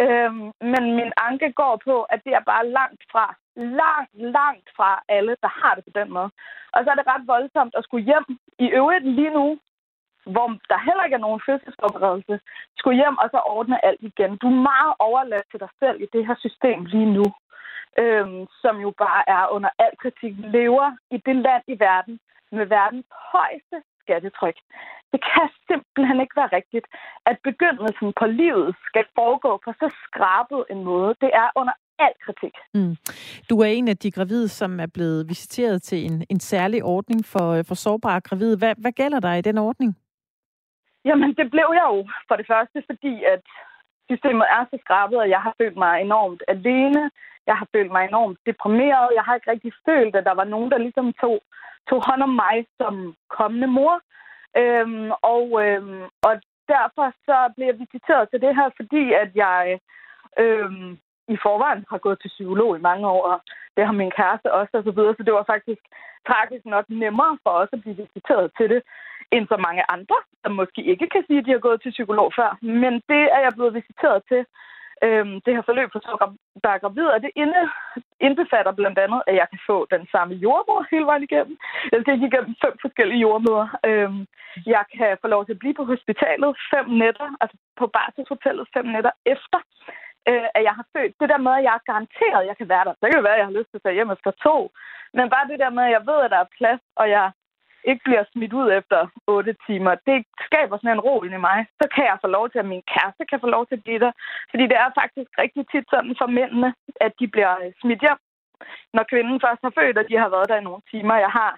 [0.00, 5.02] Øhm, men min anke går på, at det er bare langt fra, langt, langt fra
[5.08, 6.30] alle, der har det på den måde.
[6.72, 8.26] Og så er det ret voldsomt at skulle hjem
[8.58, 9.58] i øvrigt lige nu,
[10.32, 12.40] hvor der heller ikke er nogen fødselsforberedelse,
[12.78, 14.36] skulle hjem og så ordne alt igen.
[14.36, 17.24] Du er meget overladt til dig selv i det her system lige nu,
[17.98, 22.20] øhm, som jo bare er under al kritik, lever i det land i verden
[22.52, 24.58] med verdens højeste skattetryk.
[25.12, 26.86] Det kan simpelthen ikke være rigtigt,
[27.30, 31.10] at begyndelsen på livet skal foregå på så skrabet en måde.
[31.24, 32.54] Det er under al kritik.
[32.74, 32.96] Mm.
[33.50, 37.20] Du er en af de gravide, som er blevet visiteret til en, en særlig ordning
[37.32, 38.58] for, for sårbare gravide.
[38.58, 39.96] Hvad, hvad gælder der i den ordning?
[41.04, 43.42] Jamen, det blev jeg jo for det første, fordi at
[44.10, 47.10] systemet er så skrabet, at jeg har følt mig enormt alene.
[47.46, 49.16] Jeg har følt mig enormt deprimeret.
[49.16, 51.38] Jeg har ikke rigtig følt, at der var nogen, der ligesom tog,
[51.88, 53.94] tog hånd om mig som kommende mor.
[54.56, 56.34] Øhm, og, øhm, og
[56.74, 59.78] derfor så blev jeg visiteret til det her, fordi at jeg
[60.38, 63.40] øhm, i forvejen har gået til psykolog i mange år, og
[63.76, 65.14] det har min kæreste også, og så videre.
[65.16, 65.82] Så det var faktisk
[66.28, 68.82] tragisk nok nemmere for os at blive visiteret til det,
[69.34, 72.32] end så mange andre, der måske ikke kan sige, at de har gået til psykolog
[72.38, 72.50] før.
[72.62, 74.42] Men det er jeg blevet visiteret til.
[75.06, 76.14] Øhm, det her forløb for så
[76.62, 77.62] der er gravid, og det inde,
[78.20, 81.56] indbefatter blandt andet, at jeg kan få den samme jordmor hele vejen igennem.
[81.92, 83.68] Jeg skal ikke igennem fem forskellige jordmøder.
[83.88, 84.20] Øhm,
[84.74, 88.86] jeg kan få lov til at blive på hospitalet fem nætter, altså på barselshotellet fem
[88.94, 89.58] nætter efter,
[90.30, 91.14] øh, at jeg har født.
[91.20, 92.94] Det der med, at jeg er garanteret, at jeg kan være der.
[92.94, 94.56] Så kan det være, at jeg har lyst til at tage hjem efter to.
[95.16, 97.26] Men bare det der med, at jeg ved, at der er plads, og jeg
[97.90, 101.58] ikke bliver smidt ud efter 8 timer, det skaber sådan en ro i mig.
[101.80, 103.98] Så kan jeg få lov til, at min kæreste kan få lov til at blive
[104.04, 104.12] der.
[104.50, 106.74] Fordi det er faktisk rigtig tit sådan for mændene,
[107.06, 108.20] at de bliver øh, smidt hjem,
[108.96, 111.24] når kvinden først har født, og de har været der i nogle timer.
[111.26, 111.52] Jeg har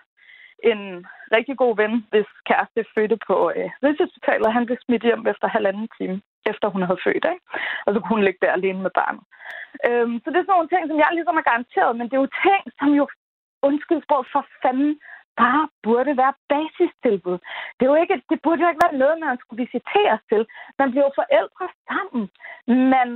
[0.73, 4.57] en rigtig god ven, hvis kæreste fødte på øh, Rigshospitalet.
[4.57, 6.17] Han blev smidt hjem efter halvanden time,
[6.51, 7.25] efter hun havde født.
[7.33, 7.45] Ikke?
[7.87, 9.25] Og så kunne hun ligge der alene med barnet.
[9.89, 12.25] Øhm, så det er sådan nogle ting, som jeg ligesom er garanteret, men det er
[12.25, 13.05] jo ting, som jo,
[13.69, 14.93] undskyld for fanden,
[15.42, 17.38] bare burde være basistilbud.
[17.77, 20.42] Det, er jo ikke, det burde jo ikke være noget, man skulle visiteres til.
[20.79, 22.25] Man bliver jo forældre sammen.
[22.94, 23.09] Men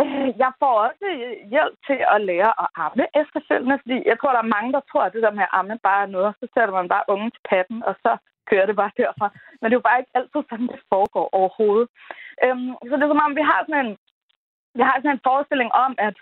[0.00, 1.06] øh, jeg får også
[1.52, 5.02] hjælp til at lære at amme efterfølgende, fordi jeg tror, der er mange, der tror,
[5.04, 7.42] at det der med at amme bare er noget, så sætter man bare unge til
[7.50, 8.12] patten, og så
[8.50, 9.28] kører det bare derfra.
[9.58, 11.88] Men det er jo bare ikke altid sådan, det foregår overhovedet.
[12.44, 13.92] Øhm, så det er som om, vi har sådan en,
[14.78, 16.16] vi har sådan en forestilling om, at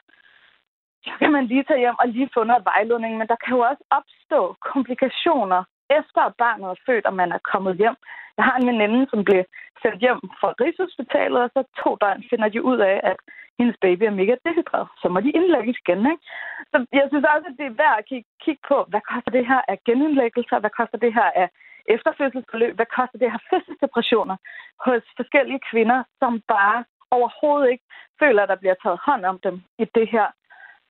[1.05, 3.61] så kan man lige tage hjem og lige få noget vejledning, men der kan jo
[3.71, 4.41] også opstå
[4.73, 5.63] komplikationer
[5.99, 7.97] efter at barnet er født, og man er kommet hjem.
[8.37, 9.45] Jeg har en veninde, som blev
[9.83, 13.19] sendt hjem fra Rigshospitalet, og så to døgn finder de ud af, at
[13.59, 14.89] hendes baby er mega dehydreret.
[15.03, 16.25] Så må de indlægges igen, ikke?
[16.71, 19.47] Så jeg synes også, at det er værd at kigge, kigge på, hvad koster det
[19.51, 20.59] her af genindlæggelser?
[20.59, 21.49] Hvad koster det her af
[21.95, 22.75] efterfødselsforløb?
[22.77, 24.37] Hvad koster det her fødselsdepressioner
[24.87, 27.85] hos forskellige kvinder, som bare overhovedet ikke
[28.21, 30.27] føler, at der bliver taget hånd om dem i det her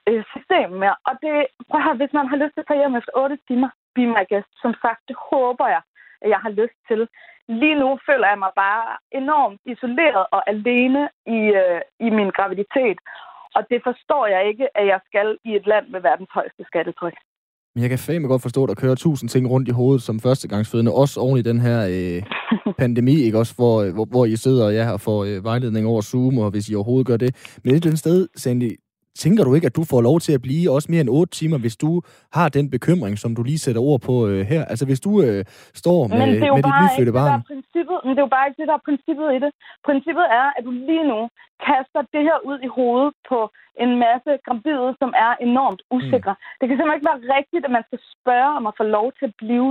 [0.08, 0.96] øh, system mere.
[1.08, 1.34] Og det,
[1.68, 4.04] prøv at høre, hvis man har lyst til at tage hjem efter 8 timer, be
[4.16, 4.50] my guest.
[4.64, 5.82] Som sagt, det håber jeg,
[6.22, 7.00] at jeg har lyst til.
[7.60, 8.86] Lige nu føler jeg mig bare
[9.20, 11.02] enormt isoleret og alene
[11.36, 12.98] i, øh, i min graviditet.
[13.56, 17.16] Og det forstår jeg ikke, at jeg skal i et land med verdens højeste skattetryk.
[17.74, 20.20] Men jeg kan fandme godt forstå, at der kører tusind ting rundt i hovedet som
[20.20, 22.22] førstegangsfødende, også oven i den her øh,
[22.82, 23.38] pandemi, ikke?
[23.38, 26.50] Også hvor, øh, hvor, hvor I sidder ja, og får øh, vejledning over Zoom, og
[26.50, 27.60] hvis I overhovedet gør det.
[27.64, 28.70] Men et eller andet sted, Sandy,
[29.22, 31.58] Tænker du ikke, at du får lov til at blive også mere end 8 timer,
[31.58, 34.64] hvis du har den bekymring, som du lige sætter ord på øh, her?
[34.64, 35.44] Altså hvis du øh,
[35.82, 37.42] står med, med dit nyfødte barn?
[37.52, 39.50] princippet, men det er jo bare ikke det, der er princippet i det.
[39.88, 41.20] Princippet er, at du lige nu
[41.66, 43.50] kaster det her ud i hovedet på
[43.84, 46.34] en masse gravide, som er enormt usikre.
[46.36, 46.42] Mm.
[46.58, 49.26] Det kan simpelthen ikke være rigtigt, at man skal spørge om at få lov til
[49.30, 49.70] at blive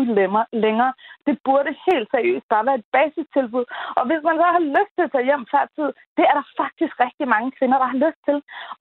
[0.65, 0.93] længere.
[1.28, 3.65] Det burde helt seriøst bare være et basistilbud.
[3.98, 6.46] Og hvis man så har lyst til at tage hjem før tid, det er der
[6.63, 8.38] faktisk rigtig mange kvinder, der har lyst til.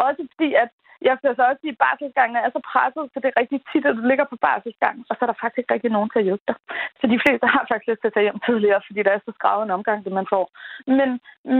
[0.07, 0.71] Også fordi, at
[1.09, 3.85] jeg føler så også i at barselsgangen er så presset, så det er rigtig tit,
[3.87, 6.29] at du ligger på barselsgangen, og så er der faktisk ikke rigtig nogen til at
[6.29, 6.57] hjælpe dig.
[6.99, 9.33] Så de fleste har faktisk lyst til at tage hjem tidligere, fordi der er så
[9.39, 10.45] skravet en omgang, det man får.
[10.99, 11.11] Men,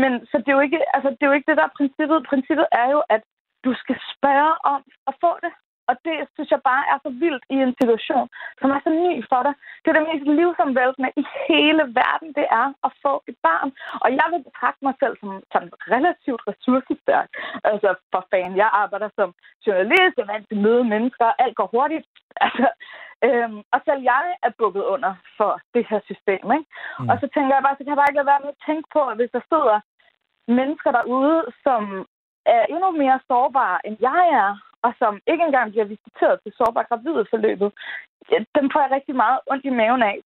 [0.01, 2.27] men så det er, jo ikke, altså, det er jo ikke det, der er princippet.
[2.31, 3.23] Princippet er jo, at
[3.65, 5.53] du skal spørge om at få det.
[5.93, 8.27] Og det synes jeg bare er så vildt i en situation,
[8.61, 9.55] som er så ny for dig.
[9.83, 13.71] Det er det mest livsomvæltende i hele verden, det er at få et barn.
[14.05, 15.63] Og jeg vil betragte mig selv som, som
[15.95, 17.29] relativt ressourcestærk.
[17.71, 19.29] Altså for fan, jeg arbejder som
[19.67, 22.07] journalist, jeg er vant til at møde mennesker, alt går hurtigt.
[22.45, 22.69] Altså,
[23.27, 26.45] øhm, og selv jeg er bukket under for det her system.
[26.57, 26.69] Ikke?
[27.01, 27.09] Mm.
[27.11, 28.87] Og så tænker jeg bare, så kan jeg bare ikke lade være med at tænke
[28.95, 29.77] på, at hvis der sidder
[30.59, 31.83] mennesker derude, som
[32.47, 34.51] er endnu mere sårbare, end jeg er,
[34.87, 37.71] og som ikke engang bliver visiteret til sårbar gravide forløbet,
[38.57, 40.17] dem får jeg rigtig meget ondt i maven af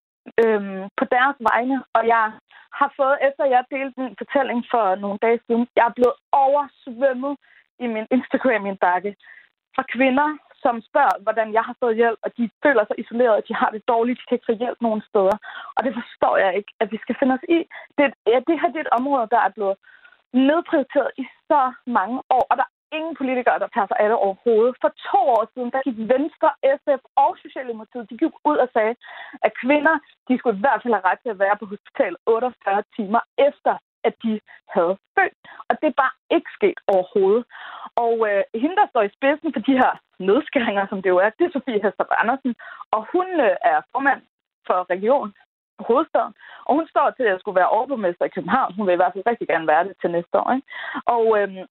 [0.43, 1.77] øhm, på deres vegne.
[1.97, 2.27] Og jeg
[2.79, 7.35] har fået, efter jeg delte min fortælling for nogle dage siden, jeg er blevet oversvømmet
[7.85, 9.17] i min Instagram-indbakke
[9.75, 10.29] fra kvinder,
[10.65, 13.71] som spørger, hvordan jeg har fået hjælp, og de føler sig isoleret, og de har
[13.71, 15.37] det dårligt, de kan ikke få hjælp nogen steder.
[15.77, 17.59] Og det forstår jeg ikke, at vi skal finde os i.
[17.99, 19.77] Det, ja, det her det er et område, der er blevet
[20.49, 21.63] nedprioriteret i så
[21.99, 24.75] mange år, og der ingen politikere, der tager sig af det overhovedet.
[24.83, 28.95] For to år siden, der gik Venstre, SF og Socialdemokratiet, de gik ud og sagde,
[29.47, 29.97] at kvinder,
[30.29, 33.75] de skulle i hvert fald have ret til at være på hospitalet 48 timer efter,
[34.09, 34.33] at de
[34.75, 35.37] havde født.
[35.69, 37.45] Og det er bare ikke sket overhovedet.
[38.05, 39.93] Og øh, hende, der står i spidsen for de her
[40.29, 42.53] nedskæringer, som det jo er, det er Sofie Hester Andersen.
[42.95, 44.23] Og hun øh, er formand
[44.67, 45.31] for region
[45.89, 46.35] hovedstaden.
[46.67, 48.75] Og hun står til at skulle være overborgmester i København.
[48.75, 50.53] Hun vil i hvert fald rigtig gerne være det til næste år.
[50.57, 50.67] Ikke?
[51.15, 51.65] Og øhm,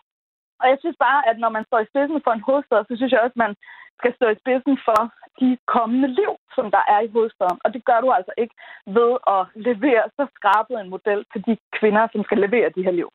[0.59, 3.11] og jeg synes bare, at når man står i spidsen for en hovedstad, så synes
[3.11, 3.53] jeg også, at man
[3.99, 5.01] skal stå i spidsen for
[5.41, 7.59] de kommende liv, som der er i hovedstaden.
[7.63, 8.55] Og det gør du altså ikke
[8.97, 12.95] ved at levere så skrabet en model til de kvinder, som skal levere de her
[13.01, 13.09] liv.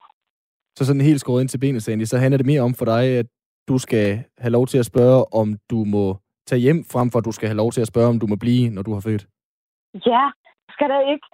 [0.76, 3.02] Så sådan helt skåret ind til benet, Sandy, så handler det mere om for dig,
[3.20, 3.26] at
[3.68, 4.06] du skal
[4.38, 6.04] have lov til at spørge, om du må
[6.48, 8.36] tage hjem, frem for at du skal have lov til at spørge, om du må
[8.44, 9.24] blive, når du har født?
[10.10, 10.24] Ja,
[10.74, 11.26] skal da ikke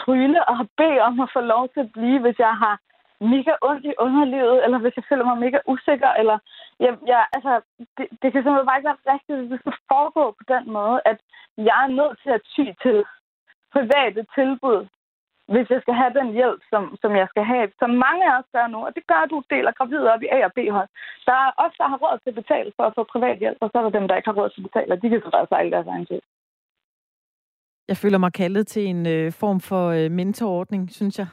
[0.00, 2.74] trylle og bede om at få lov til at blive, hvis jeg har
[3.20, 6.38] mega ondt i underlivet, eller hvis jeg føler mig mega usikker, eller
[6.80, 7.52] jeg, jeg, altså,
[7.96, 11.00] det, det kan simpelthen bare ikke være rigtigt, hvis det skal foregå på den måde,
[11.04, 11.18] at
[11.68, 12.98] jeg er nødt til at ty til
[13.72, 14.80] private tilbud,
[15.52, 18.48] hvis jeg skal have den hjælp, som, som jeg skal have, som mange af os
[18.54, 20.88] gør nu, og det gør du deler gravide op i A og B-hold.
[21.26, 23.68] Der er også der har råd til at betale for at få privat hjælp, og
[23.70, 25.30] så er der dem, der ikke har råd til at betale, og de kan så
[25.30, 26.20] bare sejle deres egen tid.
[27.88, 31.26] Jeg føler mig kaldet til en øh, form for øh, mentorordning, synes jeg.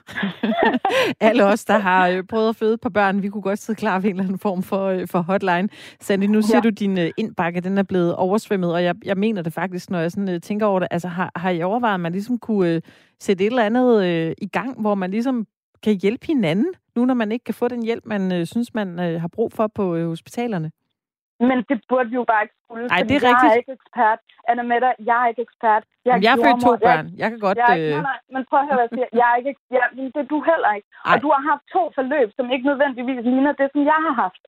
[1.19, 3.99] Alle os, der har øh, prøvet at føde på børn, vi kunne godt sidde klar
[3.99, 5.69] ved en eller anden form for, øh, for hotline.
[6.01, 6.61] Sandy, nu siger ja.
[6.61, 9.89] du, at din øh, indbakke den er blevet oversvømmet, og jeg, jeg mener det faktisk,
[9.89, 10.87] når jeg sådan, øh, tænker over det.
[10.91, 12.81] Altså, har, har I overvejet, at man ligesom kunne øh,
[13.19, 15.47] sætte et eller andet øh, i gang, hvor man ligesom
[15.83, 18.99] kan hjælpe hinanden, nu når man ikke kan få den hjælp, man øh, synes, man
[18.99, 20.71] øh, har brug for på øh, hospitalerne?
[21.39, 23.51] Men det burde vi jo bare ikke skulle, Ej, det er jeg rigtigt.
[23.51, 24.19] er ikke ekspert.
[24.49, 25.83] Anna Mette, jeg er ikke ekspert.
[26.05, 27.07] Jeg, er jeg har født to børn.
[27.21, 27.57] Jeg kan godt...
[27.63, 27.91] Jeg, øh...
[27.95, 29.09] nej, nej, men prøv at høre, hvad jeg siger.
[29.21, 30.87] Jeg er ikke, ja, men det er du heller ikke.
[30.93, 31.11] Ej.
[31.11, 34.43] Og du har haft to forløb, som ikke nødvendigvis ligner det, som jeg har haft.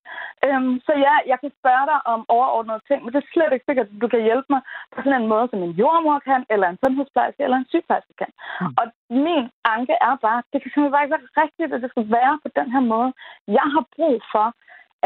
[0.47, 3.67] Øhm, så ja, jeg kan spørge dig om overordnede ting, men det er slet ikke
[3.69, 4.61] sikkert, at du kan hjælpe mig
[4.93, 8.31] på sådan en måde, som en jordmor kan, eller en sundhedsplejerske, eller en sygeplejerske kan.
[8.61, 8.73] Mm.
[8.79, 8.85] Og
[9.25, 9.45] min
[9.75, 12.49] anke er bare, det kan simpelthen bare ikke være rigtigt, at det skal være på
[12.59, 13.09] den her måde.
[13.57, 14.47] Jeg har brug for,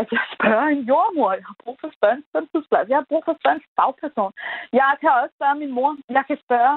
[0.01, 1.31] at jeg spørger en jordmor.
[1.39, 2.89] Jeg har brug for at spørge en sundhedsplads.
[2.91, 4.31] Jeg har brug for at spørge en fagperson.
[4.79, 5.91] Jeg kan også spørge min mor.
[6.17, 6.75] Jeg kan spørge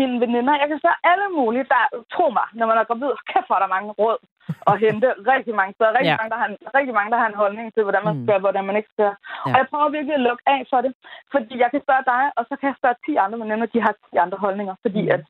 [0.00, 0.54] mine veninder.
[0.62, 1.64] Jeg kan spørge alle mulige.
[1.72, 1.82] Der,
[2.14, 4.18] tro mig, når man er gravid, kan få der mange råd
[4.70, 5.92] at hente rigtig mange steder.
[5.96, 6.20] Rigtig, ja.
[6.20, 8.44] mange, der har en, rigtig mange, der har en holdning til, hvordan man skal, mm.
[8.44, 9.12] hvordan man ikke skal.
[9.12, 9.52] Ja.
[9.52, 10.92] Og jeg prøver virkelig at lukke af for det.
[11.34, 13.94] Fordi jeg kan spørge dig, og så kan jeg spørge 10 andre veninder, de har
[14.10, 14.74] 10 andre holdninger.
[14.84, 15.14] Fordi mm.
[15.14, 15.22] at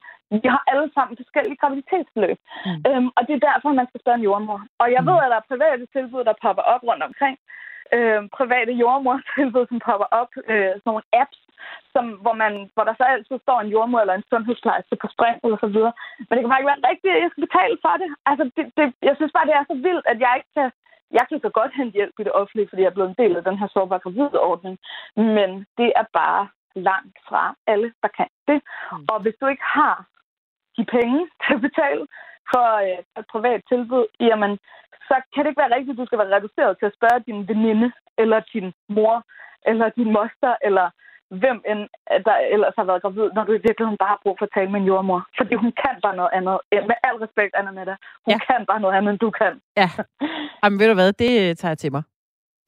[0.45, 2.39] vi har alle sammen forskellige graviditetsforløb.
[2.67, 2.81] Mm.
[2.89, 4.61] Øhm, og det er derfor, man skal spørge en jordmor.
[4.83, 5.09] Og jeg mm.
[5.09, 7.37] ved, at der er private tilbud, der popper op rundt omkring.
[7.97, 10.33] Øhm, private jordmortilbud, som popper op.
[10.53, 11.41] Øh, sådan nogle apps,
[11.95, 15.37] som, hvor, man, hvor der så altid står en jordmor eller en sundhedsplejerske på spring
[15.45, 15.93] eller så videre.
[16.27, 18.09] Men det kan bare ikke være rigtigt, at jeg skal betale for det.
[18.31, 20.71] Altså, det, det, jeg synes bare, det er så vildt, at jeg ikke kan...
[21.19, 23.37] Jeg kan så godt hente hjælp i det offentlige, fordi jeg er blevet en del
[23.37, 24.79] af den her sårbare gravidordning.
[25.17, 28.63] Men det er bare langt fra alle, der kan det.
[28.93, 29.05] Mm.
[29.13, 30.07] Og hvis du ikke har
[30.77, 32.05] de penge til at betale
[32.53, 34.53] for øh, et privat tilbud, jamen,
[35.09, 37.41] så kan det ikke være rigtigt, at du skal være reduceret til at spørge din
[37.49, 37.89] veninde,
[38.23, 39.17] eller din mor,
[39.71, 40.87] eller din moster, eller
[41.41, 41.81] hvem end
[42.29, 44.71] der ellers har været gravid, når du i virkeligheden bare har brug for at tale
[44.71, 45.21] med en jordmor.
[45.39, 46.57] Fordi hun kan bare noget andet.
[46.91, 47.95] Med al respekt, Anna Mette.
[48.27, 48.39] Hun ja.
[48.49, 49.53] kan bare noget andet, end du kan.
[49.81, 49.89] Ja.
[50.63, 52.03] Jamen ved du hvad, det øh, tager jeg til mig.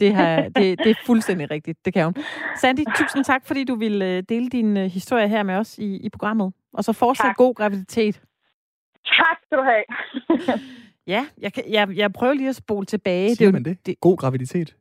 [0.00, 1.84] Det, har, det, det er fuldstændig rigtigt.
[1.84, 2.14] Det kan hun.
[2.60, 5.96] Sandy, tusind tak, fordi du ville øh, dele din øh, historie her med os i,
[5.96, 6.52] i programmet.
[6.72, 7.36] Og så fortsat tak.
[7.36, 8.22] god graviditet.
[9.06, 9.84] Tak skal du have.
[11.14, 13.36] ja, jeg, kan, jeg, jeg prøver lige at spole tilbage.
[13.36, 13.86] Siger det, man det?
[13.86, 14.00] det?
[14.00, 14.76] God graviditet?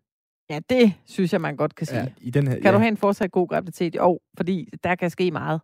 [0.50, 2.00] Ja, det synes jeg, man godt kan sige.
[2.00, 2.72] Ja, i den her, kan ja.
[2.72, 3.96] du have en fortsat god graviditet?
[3.96, 5.62] Jo, fordi der kan ske meget.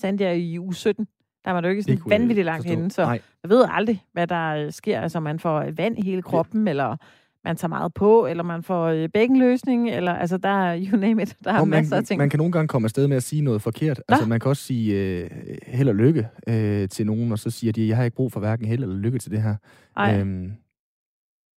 [0.00, 1.08] Sandy er i uge 17.
[1.44, 3.20] Der var du ikke sådan vanvittigt langt henne, så Nej.
[3.42, 5.00] jeg ved aldrig, hvad der øh, sker.
[5.00, 6.70] Altså, man får vand i hele kroppen, ja.
[6.70, 6.96] eller
[7.44, 11.22] man tager meget på, eller man får øh, bækkenløsning, eller altså, der er, you name
[11.22, 12.18] it, der er man, masser af ting.
[12.18, 13.98] Man kan nogle gange komme afsted med at sige noget forkert.
[14.08, 14.12] Nå?
[14.12, 15.30] Altså, man kan også sige øh,
[15.66, 18.40] held og lykke øh, til nogen, og så siger de, jeg har ikke brug for
[18.40, 19.54] hverken held eller lykke til det her.
[19.98, 20.52] Øhm,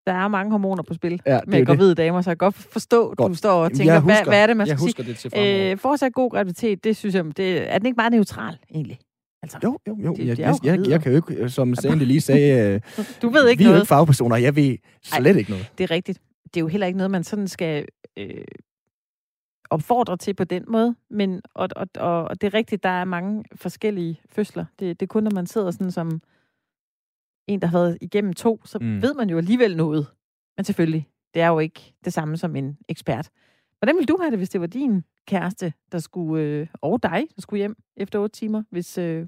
[0.07, 3.13] der er mange hormoner på spil ja, med gravide damer, så jeg kan godt forstå,
[3.17, 3.29] godt.
[3.29, 5.31] du står og tænker, husker, hvad, hvad er det, man skal jeg husker sige?
[5.31, 8.57] Det til øh, fortsat god graviditet, det synes jeg, det, er den ikke meget neutral,
[8.71, 8.99] egentlig?
[9.43, 10.15] Altså, jo, jo, jo.
[10.15, 12.81] De, jeg, de jeg, jeg, jeg kan jo ikke, som Sandy lige sagde,
[13.21, 13.75] du ved ikke vi noget.
[13.75, 15.71] er jo ikke fagpersoner, jeg ved slet Ej, ikke noget.
[15.77, 16.21] Det er rigtigt.
[16.43, 17.85] Det er jo heller ikke noget, man sådan skal
[18.17, 18.43] øh,
[19.69, 23.05] opfordre til på den måde, men og, og, og, og det er rigtigt, der er
[23.05, 24.65] mange forskellige fødsler.
[24.79, 26.21] Det, det er kun, når man sidder sådan som
[27.47, 29.01] en, der har været igennem to, så mm.
[29.01, 30.07] ved man jo alligevel noget.
[30.57, 33.29] Men selvfølgelig, det er jo ikke det samme som en ekspert.
[33.81, 37.23] Hvordan ville du have det, hvis det var din kæreste, der skulle, øh, og dig,
[37.35, 39.27] der skulle hjem efter otte timer, hvis, øh, Jamen,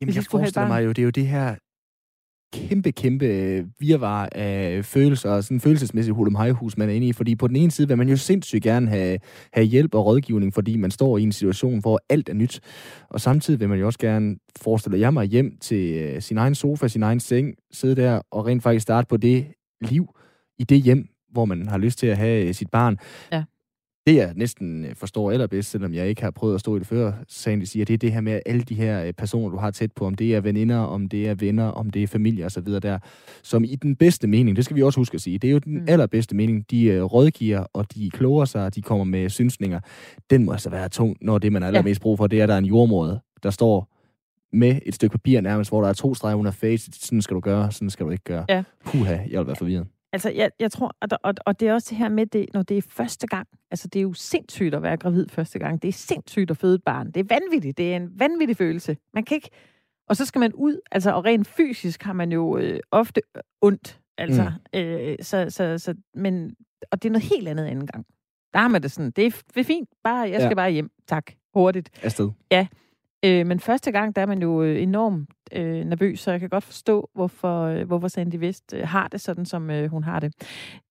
[0.00, 1.56] hvis jeg forestiller mig jo, det er jo det her
[2.52, 7.12] kæmpe, kæmpe øh, virvar af følelser, og sådan følelsesmæssig hulumhejhus, man er inde i.
[7.12, 9.18] Fordi på den ene side vil man jo sindssygt gerne have,
[9.52, 12.60] have hjælp og rådgivning, fordi man står i en situation, hvor alt er nyt.
[13.08, 16.54] Og samtidig vil man jo også gerne, forestille jeg mig, hjem til uh, sin egen
[16.54, 19.46] sofa, sin egen seng, sidde der og rent faktisk starte på det
[19.80, 20.06] liv
[20.58, 22.98] i det hjem, hvor man har lyst til at have sit barn.
[23.32, 23.44] Ja
[24.06, 26.86] det, jeg næsten øh, forstår allerbedst, selvom jeg ikke har prøvet at stå i det
[26.86, 29.56] før, sagen de siger, det er det her med alle de her øh, personer, du
[29.56, 32.46] har tæt på, om det er veninder, om det er venner, om det er familie
[32.46, 32.66] osv.
[32.66, 32.98] der,
[33.42, 35.58] som i den bedste mening, det skal vi også huske at sige, det er jo
[35.58, 35.84] den mm.
[35.88, 39.80] allerbedste mening, de rådgiver, og de kloger sig, de kommer med synsninger.
[40.30, 42.48] Den må altså være tung, når det, man er allermest brug for, det er, at
[42.48, 43.92] der er en jordmor, der står
[44.52, 47.40] med et stykke papir nærmest, hvor der er to streger under face, sådan skal du
[47.40, 48.44] gøre, sådan skal du ikke gøre.
[48.48, 48.62] Ja.
[48.84, 49.86] Puha, jeg vil være forvirret.
[50.12, 52.62] Altså, jeg, jeg tror, og, og, og det er også det her med, det, når
[52.62, 53.48] det er første gang.
[53.70, 55.82] Altså, det er jo sindssygt at være gravid første gang.
[55.82, 57.10] Det er sindssygt at føde et barn.
[57.10, 57.78] Det er vanvittigt.
[57.78, 58.96] Det er en vanvittig følelse.
[59.14, 59.50] Man kan ikke...
[60.08, 63.20] Og så skal man ud, altså, og rent fysisk har man jo øh, ofte
[63.60, 64.00] ondt.
[64.18, 64.78] Altså, mm.
[64.80, 66.54] øh, så, så, så, men,
[66.90, 68.06] og det er noget helt andet anden gang.
[68.52, 70.54] Der har man det sådan, det er, det er fint, bare, jeg skal ja.
[70.54, 71.90] bare hjem, tak, hurtigt.
[72.02, 72.30] Afsted.
[72.50, 72.66] Ja,
[73.24, 76.48] Øh, men første gang, der er man jo øh, enormt øh, nervøs, så jeg kan
[76.48, 80.20] godt forstå, hvorfor, øh, hvorfor Sandy Vest øh, har det sådan, som øh, hun har
[80.20, 80.34] det.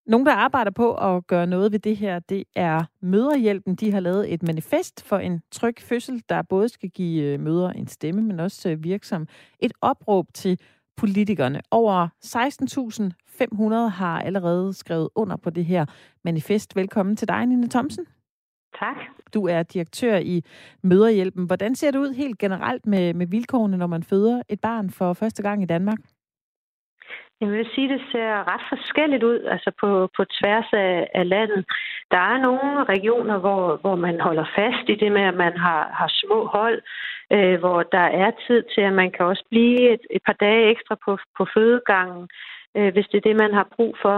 [0.08, 3.76] Nogle, der arbejder på at gøre noget ved det her, det er Møderhjælpen.
[3.76, 7.56] De har lavet et manifest for en tryg fødsel, der både skal give øh, mødre
[7.56, 9.28] møder en stemme, men også øh, virksom.
[9.60, 10.60] Et opråb til
[10.98, 11.62] politikerne.
[11.72, 15.86] Over 16.500 har allerede skrevet under på det her
[16.24, 16.76] manifest.
[16.76, 18.06] Velkommen til dig, Nina Thomsen.
[18.80, 18.96] Tak.
[19.34, 20.44] Du er direktør i
[20.84, 21.46] Møderhjælpen.
[21.46, 25.14] Hvordan ser det ud helt generelt med, med vilkårene, når man føder et barn for
[25.14, 25.98] første gang i Danmark?
[27.42, 31.30] Jeg vil sige, at det ser ret forskelligt ud, altså på, på tværs af, af
[31.30, 31.66] landet.
[32.12, 35.82] Der er nogle regioner, hvor, hvor man holder fast i det med, at man har,
[36.00, 36.82] har små hold,
[37.32, 40.70] øh, hvor der er tid til, at man kan også blive et, et par dage
[40.72, 42.28] ekstra på, på fødegangen,
[42.78, 44.18] øh, hvis det er det, man har brug for.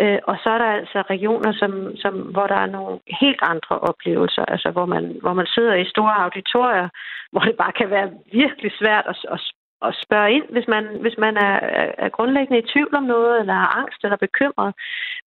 [0.00, 3.78] Øh, og så er der altså regioner, som, som, hvor der er nogle helt andre
[3.78, 6.88] oplevelser, altså hvor man, hvor man sidder i store auditorier,
[7.32, 9.40] hvor det bare kan være virkelig svært at, at,
[9.88, 11.54] at spørge ind, hvis man, hvis man er,
[12.04, 14.74] er grundlæggende i tvivl om noget, eller har angst eller bekymret.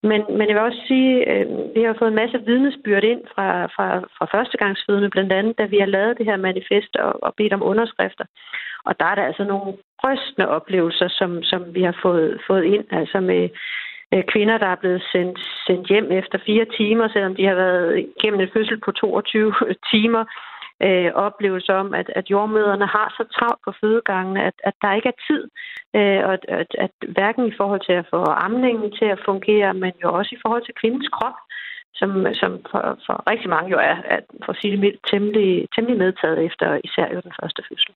[0.03, 3.21] Men, men jeg vil også sige, at øh, vi har fået en masse vidnesbyrd ind
[3.33, 7.33] fra, fra, fra førstegangsvidne, blandt andet, da vi har lavet det her manifest og, og
[7.37, 8.25] bedt om underskrifter.
[8.85, 12.85] Og der er der altså nogle rystende oplevelser, som, som vi har fået, fået ind,
[12.91, 13.49] altså med
[14.13, 18.05] Øh, kvinder, der er blevet sendt, sendt hjem efter fire timer, selvom de har været
[18.17, 19.53] igennem en fødsel på 22
[19.93, 20.25] timer.
[20.85, 25.09] Øh, oplevelse om, at, at jordmøderne har så travlt på fødegangene, at, at der ikke
[25.13, 25.43] er tid,
[25.97, 29.73] øh, og at, at, at hverken i forhold til at få amningen til at fungere,
[29.73, 31.37] men jo også i forhold til kvindens krop,
[31.99, 32.09] som,
[32.41, 35.97] som for, for rigtig mange jo er, at, for at sige det mildt, temmelig, temmelig
[36.03, 37.93] medtaget efter især jo den første fødsel.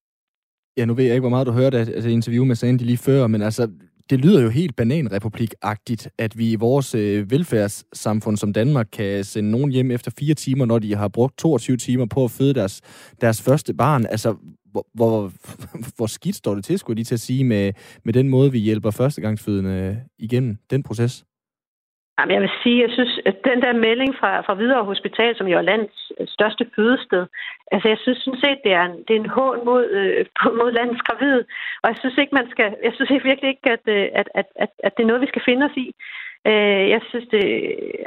[0.77, 3.27] Ja, nu ved jeg ikke, hvor meget du hørte altså, interview med Sandy lige før,
[3.27, 3.63] men altså,
[4.09, 9.51] det lyder jo helt bananrepublikagtigt, at vi i vores øh, velfærdssamfund som Danmark kan sende
[9.51, 12.81] nogen hjem efter fire timer, når de har brugt 22 timer på at føde deres,
[13.21, 14.05] deres første barn.
[14.05, 14.35] Altså,
[14.71, 15.31] hvor, hvor,
[15.97, 17.73] hvor skidt står det til, skulle jeg lige til at sige, med,
[18.05, 21.25] med den måde, vi hjælper førstegangsfødende igennem den proces?
[22.21, 25.47] Jamen, jeg vil sige, jeg synes, at den der melding fra, fra Hvidovre Hospital, som
[25.47, 27.23] jo er landets øh, største fødested,
[27.71, 30.25] altså jeg synes sådan set, det er en, det er en hån mod, øh,
[30.59, 31.43] mod landets gravide.
[31.83, 34.69] Og jeg synes ikke, man skal, jeg synes virkelig ikke, at, øh, at, at, at,
[34.85, 35.87] at det er noget, vi skal finde os i.
[36.49, 37.45] Øh, jeg synes det,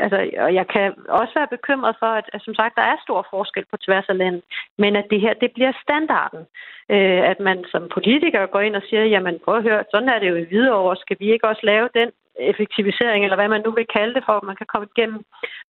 [0.04, 3.26] altså, og jeg kan også være bekymret for, at, at som sagt, der er stor
[3.30, 4.42] forskel på tværs af landet,
[4.78, 6.42] men at det her, det bliver standarden.
[6.94, 10.18] Øh, at man som politiker går ind og siger, jamen prøv at høre, sådan er
[10.18, 12.10] det jo i Hvidovre, skal vi ikke også lave den
[12.40, 15.20] effektivisering, eller hvad man nu vil kalde det, for man kan komme igennem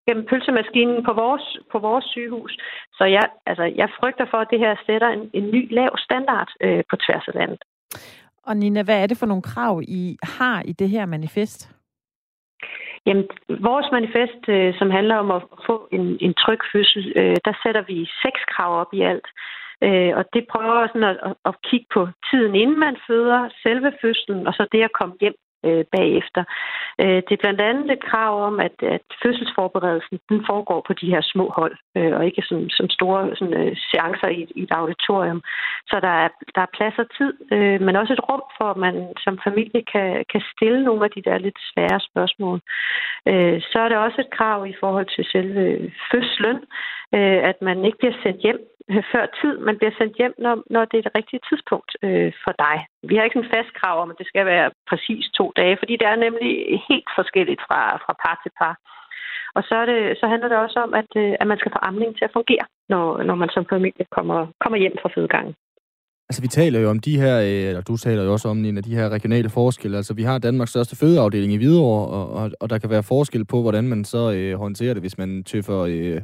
[0.07, 2.53] gennem pølsemaskinen på vores, på vores sygehus.
[2.99, 6.51] Så jeg, altså, jeg frygter for, at det her sætter en, en ny lav standard
[6.61, 7.63] øh, på tværs af landet.
[8.47, 11.75] Og Nina, hvad er det for nogle krav, I har i det her manifest?
[13.07, 13.29] Jamen,
[13.61, 17.83] vores manifest, øh, som handler om at få en, en tryg fødsel, øh, der sætter
[17.83, 19.27] vi seks krav op i alt.
[19.83, 23.93] Øh, og det prøver sådan at, at, at kigge på tiden, inden man føder, selve
[24.01, 25.35] fødslen, og så det at komme hjem
[25.69, 26.43] øh, bagefter.
[27.03, 31.11] Øh, det er blandt andet et krav om, at, at fødselsforberedelsen den foregår på de
[31.13, 34.73] her små hold, øh, og ikke som, som store sådan, øh, seancer i, i et
[34.81, 35.43] auditorium.
[35.91, 38.77] Så der er, der er plads og tid, øh, men også et rum for, at
[38.77, 42.61] man som familie kan, kan stille nogle af de der lidt svære spørgsmål.
[43.29, 46.59] Øh, så er der også et krav i forhold til selve fødslen,
[47.17, 48.61] øh, at man ikke bliver sendt hjem
[48.91, 49.59] øh, før tid.
[49.59, 52.77] Man bliver sendt hjem, når, når det er det rigtige tidspunkt øh, for dig.
[53.09, 55.95] Vi har ikke en fast krav om, at det skal være præcis to dage, fordi
[56.01, 56.53] det er nemlig
[56.89, 58.75] helt forskelligt fra, fra par til par.
[59.57, 61.81] Og så, er det, så handler det også om, at, øh, at man skal få
[61.89, 65.55] amning til at fungere, når, når man som familie kommer, kommer hjem fra fødegangen.
[66.29, 68.77] Altså, vi taler jo om de her, øh, eller du taler jo også om en
[68.77, 69.97] af de her regionale forskelle.
[69.97, 73.45] Altså, vi har Danmarks største fødeafdeling i Hvidovre, og, og, og der kan være forskel
[73.45, 76.21] på, hvordan man så øh, håndterer det, hvis man tøffer øh,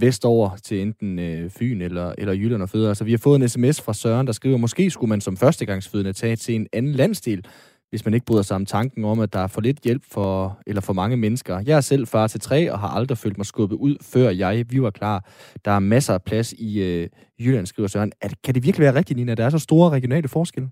[0.00, 2.88] vestover til enten øh, Fyn eller, eller Jylland og føder.
[2.88, 6.12] Altså, vi har fået en sms fra Søren, der skriver, måske skulle man som førstegangsfødende
[6.12, 7.44] tage til en anden landsdel,
[7.92, 10.58] hvis man ikke bryder sig om tanken om, at der er for lidt hjælp for,
[10.66, 11.62] eller for mange mennesker.
[11.66, 14.64] Jeg er selv far til tre og har aldrig følt mig skubbet ud, før jeg
[14.70, 15.24] vi var klar.
[15.64, 17.08] Der er masser af plads i øh,
[17.40, 18.12] Jylland, skriver Søren.
[18.20, 20.68] At, kan det virkelig være rigtigt, Nina, at der er så store regionale forskelle?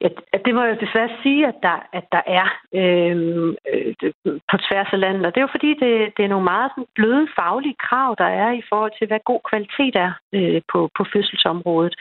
[0.00, 0.08] Ja,
[0.44, 2.46] det må jeg desværre sige, at der, at der er
[2.80, 3.94] øhm, øh,
[4.50, 5.26] på tværs af landet.
[5.26, 8.30] Og det er jo fordi, det, det er nogle meget sådan, bløde faglige krav, der
[8.44, 11.94] er i forhold til, hvad god kvalitet er øh, på, på fødselsområdet.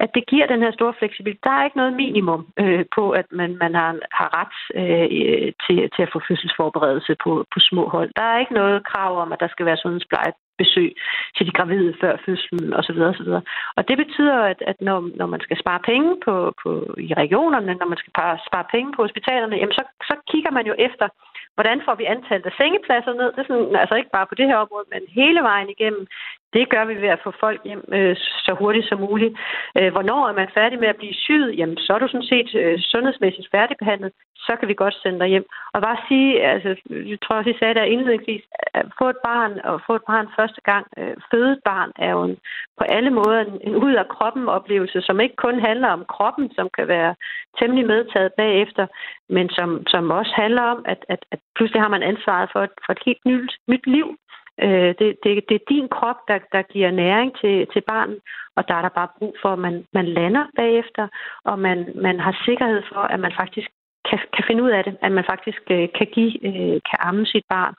[0.00, 1.44] At det giver den her store fleksibilitet.
[1.44, 5.90] Der er ikke noget minimum øh, på, at man, man har, har ret øh, til,
[5.94, 8.10] til at få fødselsforberedelse på, på små hold.
[8.16, 10.90] Der er ikke noget krav om, at der skal være sundhedspleje besøg
[11.36, 12.98] til de gravide før fødslen osv.
[13.10, 13.30] osv.
[13.76, 17.74] Og det betyder, at, at når, når man skal spare penge på, på, i regionerne,
[17.74, 18.12] når man skal
[18.48, 21.08] spare penge på hospitalerne, jamen så, så kigger man jo efter,
[21.56, 23.28] hvordan får vi antallet af sengepladser ned.
[23.32, 26.06] Det er sådan, altså ikke bare på det her område, men hele vejen igennem.
[26.54, 29.34] Det gør vi ved at få folk hjem øh, så hurtigt som muligt.
[29.78, 31.58] Øh, hvornår er man færdig med at blive syet?
[31.58, 34.12] Jamen, så er du sådan set øh, sundhedsmæssigt færdigbehandlet.
[34.46, 35.46] Så kan vi godt sende dig hjem.
[35.74, 38.44] Og bare sige, altså, jeg tror også, I sagde der indledningsvis,
[38.74, 42.10] at få et barn og få et barn første gang, øh, føde et barn, er
[42.10, 42.36] jo en,
[42.78, 46.46] på alle måder en, en ud af kroppen oplevelse, som ikke kun handler om kroppen,
[46.54, 47.14] som kan være
[47.58, 48.86] temmelig medtaget bagefter,
[49.28, 52.74] men som, som også handler om, at, at, at pludselig har man ansvaret for et,
[52.86, 54.16] for et helt nyt, nyt liv.
[54.62, 58.18] Øh, det, det, det er din krop, der, der giver næring til, til barnet,
[58.56, 61.08] og der er der bare brug for, at man, man lander bagefter,
[61.44, 63.68] og man, man har sikkerhed for, at man faktisk
[64.08, 67.26] kan, kan finde ud af det, at man faktisk øh, kan give, øh, kan amme
[67.26, 67.74] sit barn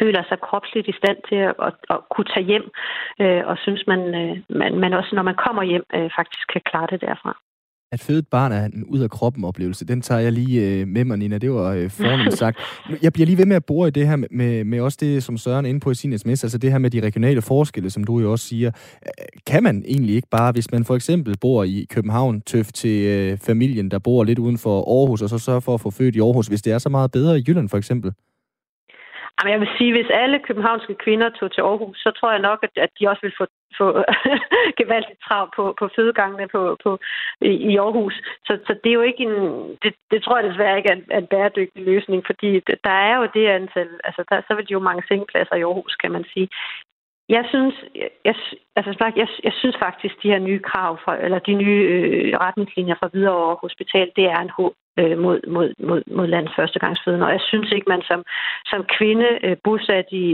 [0.00, 2.66] føler sig kropsligt i stand til at, at, at kunne tage hjem,
[3.20, 6.62] øh, og synes man, øh, man, man også, når man kommer hjem, øh, faktisk kan
[6.70, 7.32] klare det derfra
[7.92, 9.84] at føde et barn er en ud-af-kroppen-oplevelse.
[9.84, 11.38] Den tager jeg lige øh, med mig, Nina.
[11.38, 12.58] Det var øh, fornemt sagt.
[13.02, 15.22] Jeg bliver lige ved med at bore i det her med, med, med også det,
[15.22, 17.90] som Søren er inde på i sin sms, altså det her med de regionale forskelle,
[17.90, 18.70] som du jo også siger.
[19.46, 23.38] Kan man egentlig ikke bare, hvis man for eksempel bor i København, tøft til øh,
[23.38, 26.20] familien, der bor lidt uden for Aarhus, og så sørge for at få født i
[26.20, 28.12] Aarhus, hvis det er så meget bedre i Jylland for eksempel?
[29.42, 32.58] Jamen, jeg vil sige, hvis alle københavnske kvinder tog til Aarhus, så tror jeg nok,
[32.62, 33.44] at, at de også vil få,
[33.78, 33.86] få
[34.80, 36.98] gevaldigt trav på, på fødegangene på, på,
[37.40, 38.14] i, i Aarhus.
[38.46, 39.38] Så, så det er jo ikke en...
[39.82, 43.28] Det, det tror jeg desværre ikke er en, en bæredygtig løsning, fordi der er jo
[43.34, 43.88] det antal...
[44.04, 46.48] Altså, der, så vil de jo mange sengepladser i Aarhus, kan man sige.
[47.28, 47.74] Jeg synes,
[48.24, 48.34] jeg,
[48.76, 52.94] altså, jeg, jeg synes faktisk, de her nye krav, fra, eller de nye øh, retningslinjer
[52.98, 57.26] fra Hvidovre Hospital, det er en håb øh, mod, mod, mod, mod landets førstegangsfødende.
[57.26, 58.24] Og jeg synes ikke, man som,
[58.66, 60.24] som kvinde øh, bosat i,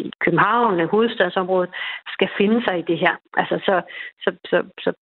[0.00, 1.70] i København, hovedstadsområdet,
[2.12, 3.14] skal finde sig i det her.
[3.36, 3.82] Altså, så,
[4.22, 4.92] så, så, så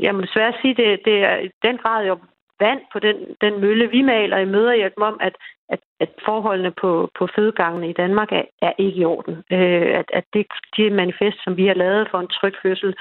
[0.00, 2.18] jeg må desværre sige, det, det er i den grad jo
[2.60, 5.34] vand på den, den mølle, vi maler i møderhjælp om, at,
[5.68, 9.34] at, at forholdene på, på fødegangene i Danmark er, er ikke i orden.
[9.56, 10.46] Øh, at at det,
[10.76, 12.94] det manifest, som vi har lavet for en tryg fødsel,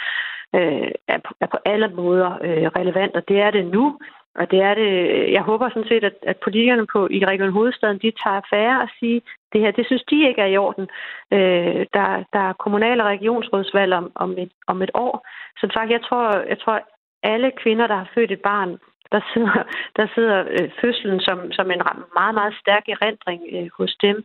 [0.55, 3.99] øh, er, på, er på alle måder øh, relevant, og det er det nu.
[4.35, 4.91] Og det er det,
[5.31, 8.89] jeg håber sådan set, at, at politikerne på, i Region Hovedstaden, de tager affære og
[8.99, 9.19] siger,
[9.53, 10.87] det her, det synes de ikke er i orden.
[11.33, 15.27] Øh, der, der er kommunale regionsrådsvalg om, om, et, om et år.
[15.59, 16.79] Som sagt, jeg tror, jeg tror,
[17.23, 18.77] alle kvinder, der har født et barn,
[19.11, 19.63] der sidder,
[19.97, 21.81] der sidder øh, fødslen som, som en
[22.19, 24.23] meget, meget stærk erindring øh, hos dem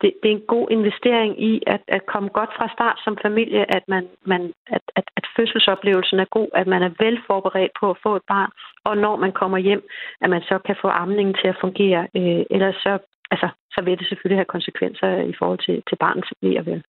[0.00, 3.62] det, det er en god investering i at, at komme godt fra start som familie,
[3.76, 7.90] at, man, man, at, at, at fødselsoplevelsen er god, at man er vel forberedt på
[7.90, 8.50] at få et barn,
[8.84, 9.82] og når man kommer hjem,
[10.20, 12.00] at man så kan få amningen til at fungere.
[12.16, 12.98] Øh, ellers så,
[13.30, 16.82] altså, så vil det selvfølgelig have konsekvenser i forhold til, til barnets bliver vel.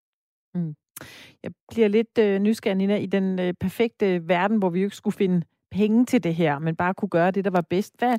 [0.56, 0.76] Mm.
[1.43, 4.95] Jeg bliver lidt øh, nysgerrig, Nina, i den øh, perfekte verden, hvor vi jo ikke
[4.95, 5.41] skulle finde
[5.72, 7.93] penge til det her, men bare kunne gøre det, der var bedst.
[7.99, 8.16] Hvad,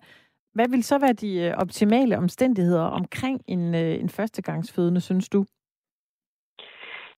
[0.56, 5.44] hvad vil så være de øh, optimale omstændigheder omkring en, øh, en førstegangsfødende, synes du?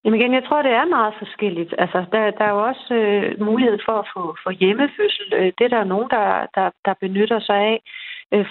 [0.04, 1.74] Jamen igen, jeg tror, det er meget forskelligt.
[1.78, 5.26] Altså, der, der er jo også øh, mulighed for at få, for hjemmefødsel.
[5.38, 7.78] Øh, det er der nogen, der, der, der benytter sig af.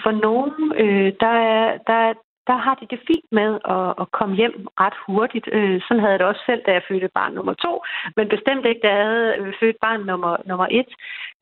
[0.02, 2.14] For nogen, øh, der, er, der,
[2.48, 5.48] der har de det fint med at, at komme hjem ret hurtigt.
[5.52, 7.72] Øh, sådan havde jeg det også selv, da jeg fødte barn nummer to,
[8.16, 10.90] men bestemt ikke, da jeg havde øh, født barn nummer, nummer et.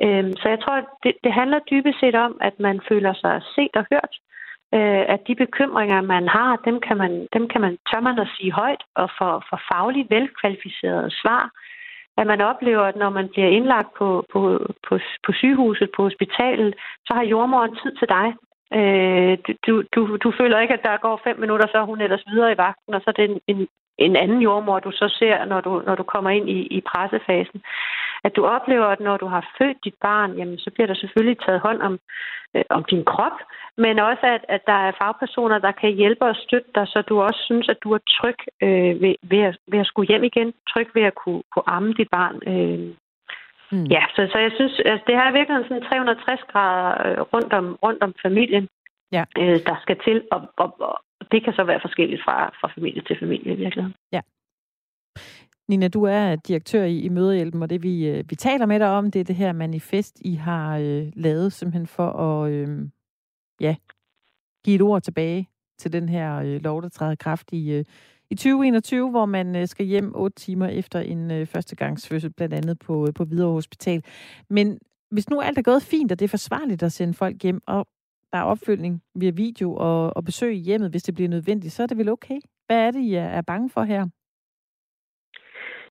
[0.05, 3.75] Øh, så jeg tror, det, det handler dybest set om, at man føler sig set
[3.81, 4.15] og hørt.
[4.75, 8.29] Øh, at de bekymringer, man har, dem kan man, dem kan man tør man at
[8.37, 11.51] sige højt og få for fagligt velkvalificerede svar
[12.21, 14.41] at man oplever, at når man bliver indlagt på, på,
[14.89, 16.75] på, på sygehuset, på hospitalet,
[17.07, 18.27] så har jordmoren tid til dig.
[18.75, 22.25] Øh, du, du, du føler ikke, at der går fem minutter, så er hun ellers
[22.27, 25.45] videre i vagten, og så er det en, en, en anden jordmor, du så ser,
[25.45, 27.63] når du, når du kommer ind i, i pressefasen.
[28.25, 31.39] At du oplever, at når du har født dit barn, jamen, så bliver der selvfølgelig
[31.39, 31.99] taget hånd om,
[32.55, 33.39] øh, om din krop,
[33.77, 37.23] men også, at, at der er fagpersoner, der kan hjælpe og støtte dig, så du
[37.23, 40.53] også synes, at du er tryg øh, ved, ved, at, ved at skulle hjem igen,
[40.73, 42.37] tryg ved at kunne, kunne amme dit barn.
[42.53, 42.95] Øh,
[43.73, 43.85] Mm.
[43.97, 47.53] Ja, så, så jeg synes, altså, det her er virkelig sådan 360 grader øh, rundt,
[47.53, 48.69] om, rundt om familien,
[49.13, 49.25] ja.
[49.39, 50.95] øh, der skal til, og, og, og
[51.33, 53.95] det kan så være forskelligt fra, fra familie til familie i virkeligheden.
[54.13, 54.21] Ja.
[55.69, 58.89] Nina, du er direktør i, i Mødehjælpen, og det vi, øh, vi taler med dig
[58.89, 62.69] om, det er det her manifest, I har øh, lavet simpelthen for at øh,
[63.61, 63.77] ja,
[64.65, 65.49] give et ord tilbage
[65.79, 67.85] til den her øh, lov, der træder kraft i, øh,
[68.31, 72.79] i 2021, hvor man øh, skal hjem 8 timer efter en øh, førstegangsfødsel, blandt andet
[72.79, 74.05] på, øh, på Hvidovre Hospital.
[74.51, 74.79] Men
[75.11, 77.87] hvis nu alt er gået fint, og det er forsvarligt at sende folk hjem, og
[78.33, 81.83] der er opfølgning via video og, og besøg i hjemmet, hvis det bliver nødvendigt, så
[81.83, 82.41] er det vel okay?
[82.67, 84.07] Hvad er det, I er bange for her?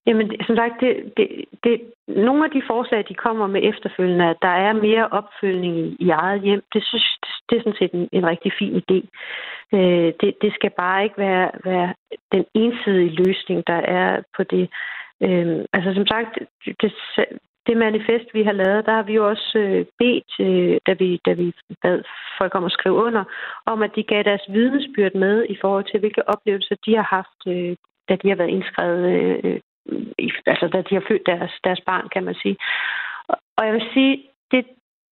[0.07, 1.27] Jamen, som sagt, det, det,
[1.63, 5.95] det, nogle af de forslag, de kommer med efterfølgende, at der er mere opfølgning i,
[5.99, 7.17] i eget hjem, det synes
[7.49, 8.99] det er sådan set en, en rigtig fin idé.
[9.77, 11.93] Øh, det, det skal bare ikke være, være
[12.31, 14.69] den ensidige løsning, der er på det.
[15.23, 16.39] Øh, altså som sagt,
[16.81, 16.93] det,
[17.67, 21.19] det manifest, vi har lavet, der har vi jo også øh, bedt, øh, da, vi,
[21.25, 22.03] da vi bad
[22.39, 23.23] folk om at skrive under,
[23.65, 27.39] om at de gav deres vidensbyrd med i forhold til, hvilke oplevelser de har haft,
[27.47, 27.75] øh,
[28.09, 29.59] da de har været indskrevet, øh, øh
[30.45, 32.57] altså da de har født deres, deres barn, kan man sige.
[33.27, 34.65] Og, og jeg vil sige, det,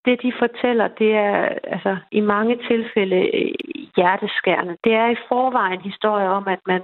[0.06, 3.54] det, de fortæller, det er altså i mange tilfælde øh,
[3.96, 4.78] hjerteskærende.
[4.84, 6.82] Det er i forvejen historier om, at man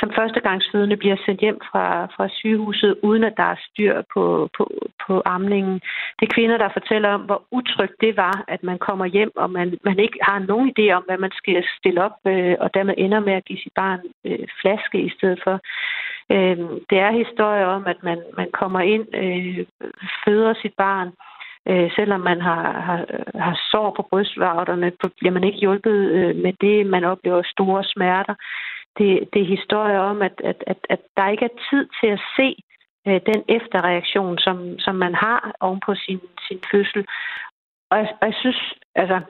[0.00, 4.64] som førstegangsfødende bliver sendt hjem fra, fra sygehuset, uden at der er styr på, på,
[5.06, 5.74] på amningen.
[6.18, 9.50] Det er kvinder, der fortæller om, hvor utrygt det var, at man kommer hjem, og
[9.50, 12.94] man, man ikke har nogen idé om, hvad man skal stille op, øh, og dermed
[12.98, 15.60] ender med at give sit barn øh, flaske i stedet for.
[16.34, 16.58] Øh,
[16.90, 19.66] det er historie om, at man, man kommer ind, øh,
[20.24, 21.08] føder sit barn,
[21.70, 23.00] øh, selvom man har, har,
[23.34, 26.86] har sår på brystvarterne, bliver man ikke hjulpet øh, med det.
[26.86, 28.34] Man oplever store smerter.
[28.98, 32.20] Det, det er historier om, at, at, at, at der ikke er tid til at
[32.36, 32.56] se
[33.06, 37.06] øh, den efterreaktion, som, som man har oven på sin, sin fødsel.
[37.90, 39.20] Og jeg, og jeg synes, altså,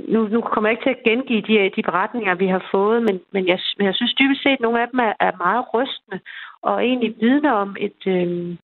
[0.00, 3.20] nu, nu kommer jeg ikke til at gengive de, de beretninger, vi har fået, men,
[3.32, 6.20] men, jeg, men jeg synes dybest set, at nogle af dem er, er meget rystende,
[6.62, 8.56] og egentlig vidner om et, øh,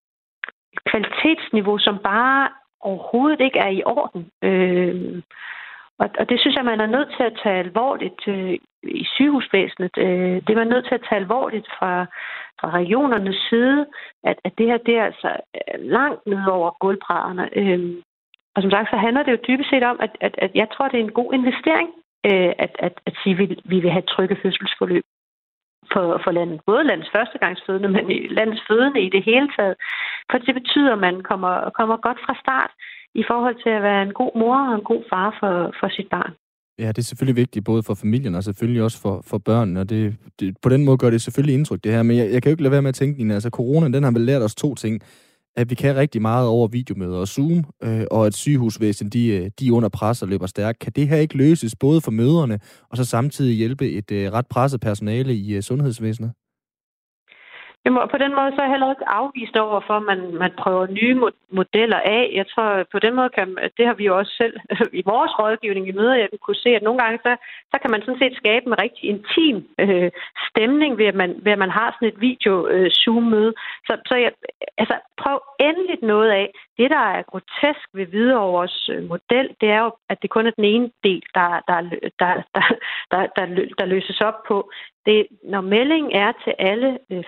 [0.90, 2.48] kvalitetsniveau, som bare
[2.80, 4.30] overhovedet ikke er i orden.
[4.42, 5.22] Øh,
[5.98, 9.94] og, og det synes jeg, man er nødt til at tage alvorligt øh, i sygehusvæsenet.
[9.98, 12.06] Øh, det er man nødt til at tage alvorligt fra,
[12.60, 13.86] fra regionernes side,
[14.24, 17.48] at, at det her det er altså øh, langt ned over gulvbrædderne.
[17.58, 18.02] Øh,
[18.54, 20.88] og som sagt, så handler det jo dybest set om, at, at, at jeg tror,
[20.88, 21.88] det er en god investering,
[22.28, 25.04] øh, at, at, at sige, at vi, vi vil have trygge fødselsforløb
[25.92, 26.60] for, for landet.
[26.66, 29.76] Både landets førstegangsfødende, men landets fødende i det hele taget.
[30.30, 32.70] For det betyder, at man kommer, kommer godt fra start
[33.20, 36.08] i forhold til at være en god mor og en god far for, for sit
[36.16, 36.32] barn.
[36.78, 39.90] Ja, det er selvfølgelig vigtigt, både for familien og selvfølgelig også for, for børnene, og
[39.90, 42.02] det, det, på den måde gør det selvfølgelig indtryk, det her.
[42.02, 44.02] Men jeg, jeg kan jo ikke lade være med at tænke, Nina, altså corona, den
[44.02, 45.02] har vel lært os to ting.
[45.56, 49.50] at vi kan rigtig meget over videomøder og Zoom, øh, og at sygehusvæsen de, øh,
[49.60, 50.78] de er under pres og løber stærkt.
[50.78, 52.58] Kan det her ikke løses både for møderne,
[52.90, 56.32] og så samtidig hjælpe et øh, ret presset personale i øh, sundhedsvæsenet?
[57.86, 60.20] Jamen, og på den måde så er jeg heller ikke afvist over for, at man,
[60.44, 61.14] man prøver nye
[61.58, 62.30] modeller af.
[62.34, 64.54] Jeg tror, på den måde kan, det har vi jo også selv
[65.00, 67.36] i vores rådgivning i møder, jeg kunne se, at nogle gange så,
[67.72, 70.10] så kan man sådan set skabe en rigtig intim øh,
[70.48, 73.52] stemning ved at, man, ved, at man har sådan et video-zoom-møde.
[73.56, 74.32] Øh, så, så jeg,
[74.78, 76.46] altså, prøv endelig noget af.
[76.78, 80.50] Det, der er grotesk ved Hvidovres øh, model, det er jo, at det kun er
[80.50, 81.80] den ene del, der, der,
[82.20, 82.62] der, der,
[83.10, 83.46] der, der,
[83.78, 84.70] der løses op på.
[85.06, 87.24] Det, når meldingen er til alle øh,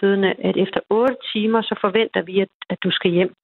[0.00, 3.34] fødende, at efter 8 timer, så forventer vi, at, at du skal hjem.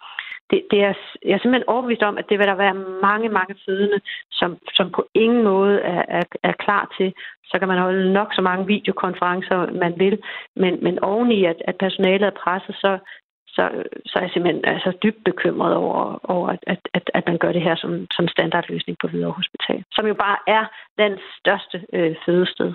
[0.51, 0.95] Det, det er,
[1.25, 2.75] jeg er simpelthen overbevist om, at det vil der være
[3.09, 4.01] mange, mange fødende,
[4.33, 7.13] som, som på ingen måde er, er, er klar til.
[7.45, 10.19] Så kan man holde nok så mange videokonferencer, man vil,
[10.57, 12.99] men, men oveni, at, at personalet er presset, så,
[13.47, 13.65] så,
[14.07, 17.63] så er jeg simpelthen altså, dybt bekymret over, over at, at, at man gør det
[17.63, 20.65] her som, som standardløsning på Hvidovre Hospital, som jo bare er
[20.99, 22.75] den største øh, fødested.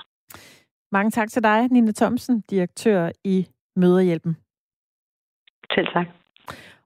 [0.91, 4.37] Mange tak til dig, Nina Thomsen, direktør i Møderhjælpen.
[5.75, 6.07] Selv tak.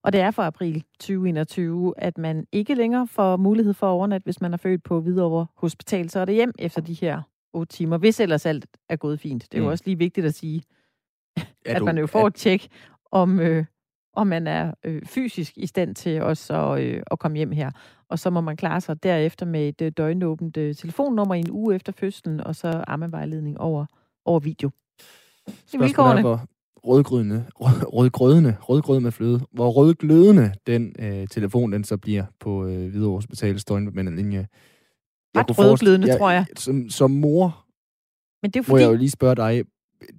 [0.03, 4.23] Og det er for april 2021, at man ikke længere får mulighed for at overnatte,
[4.23, 6.09] hvis man er født på Hvidovre Hospital.
[6.09, 7.21] Så er det hjem efter de her
[7.53, 9.43] otte timer, hvis ellers alt er gået fint.
[9.43, 9.71] Det er jo mm.
[9.71, 10.63] også lige vigtigt at sige,
[11.37, 12.67] er at du, man jo får et tjek,
[13.11, 13.65] om, øh,
[14.13, 17.71] om man er øh, fysisk i stand til også at, øh, at komme hjem her.
[18.09, 21.51] Og så må man klare sig derefter med et øh, døgnåbent øh, telefonnummer i en
[21.51, 23.85] uge efter fødslen, og så ammevejledning over,
[24.25, 24.69] over video.
[25.67, 26.45] Spørgsmålet er, hvor
[26.85, 27.45] rødgrødende,
[27.93, 33.15] rødgrødende, rødgrød med fløde, hvor rødglødende den øh, telefon den så bliver på øh, Hvidovre
[33.15, 34.47] Hospitals døgnbemandede linje.
[35.37, 36.45] Ret rødglødende, jeg, tror jeg.
[36.57, 37.65] Som, som mor,
[38.41, 38.73] Men det er fordi...
[38.73, 39.63] må jeg jo lige spørge dig,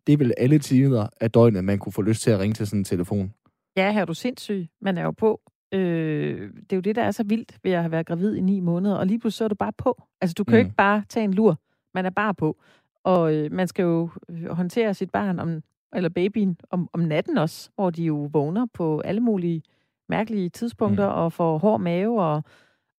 [0.06, 2.66] det er vel alle tider af døgnet, man kunne få lyst til at ringe til
[2.66, 3.32] sådan en telefon?
[3.76, 4.68] Ja, her er du sindssyg.
[4.80, 5.40] Man er jo på.
[5.74, 8.40] Øh, det er jo det, der er så vildt ved at have været gravid i
[8.40, 10.02] ni måneder, og lige pludselig så er du bare på.
[10.20, 10.54] Altså, du kan mm.
[10.54, 11.60] jo ikke bare tage en lur.
[11.94, 12.60] Man er bare på.
[13.04, 15.62] Og øh, man skal jo øh, håndtere sit barn, om,
[15.94, 19.62] eller babyen, om, om natten også, hvor de jo vågner på alle mulige
[20.08, 21.14] mærkelige tidspunkter, mm.
[21.14, 22.42] og får hård mave, og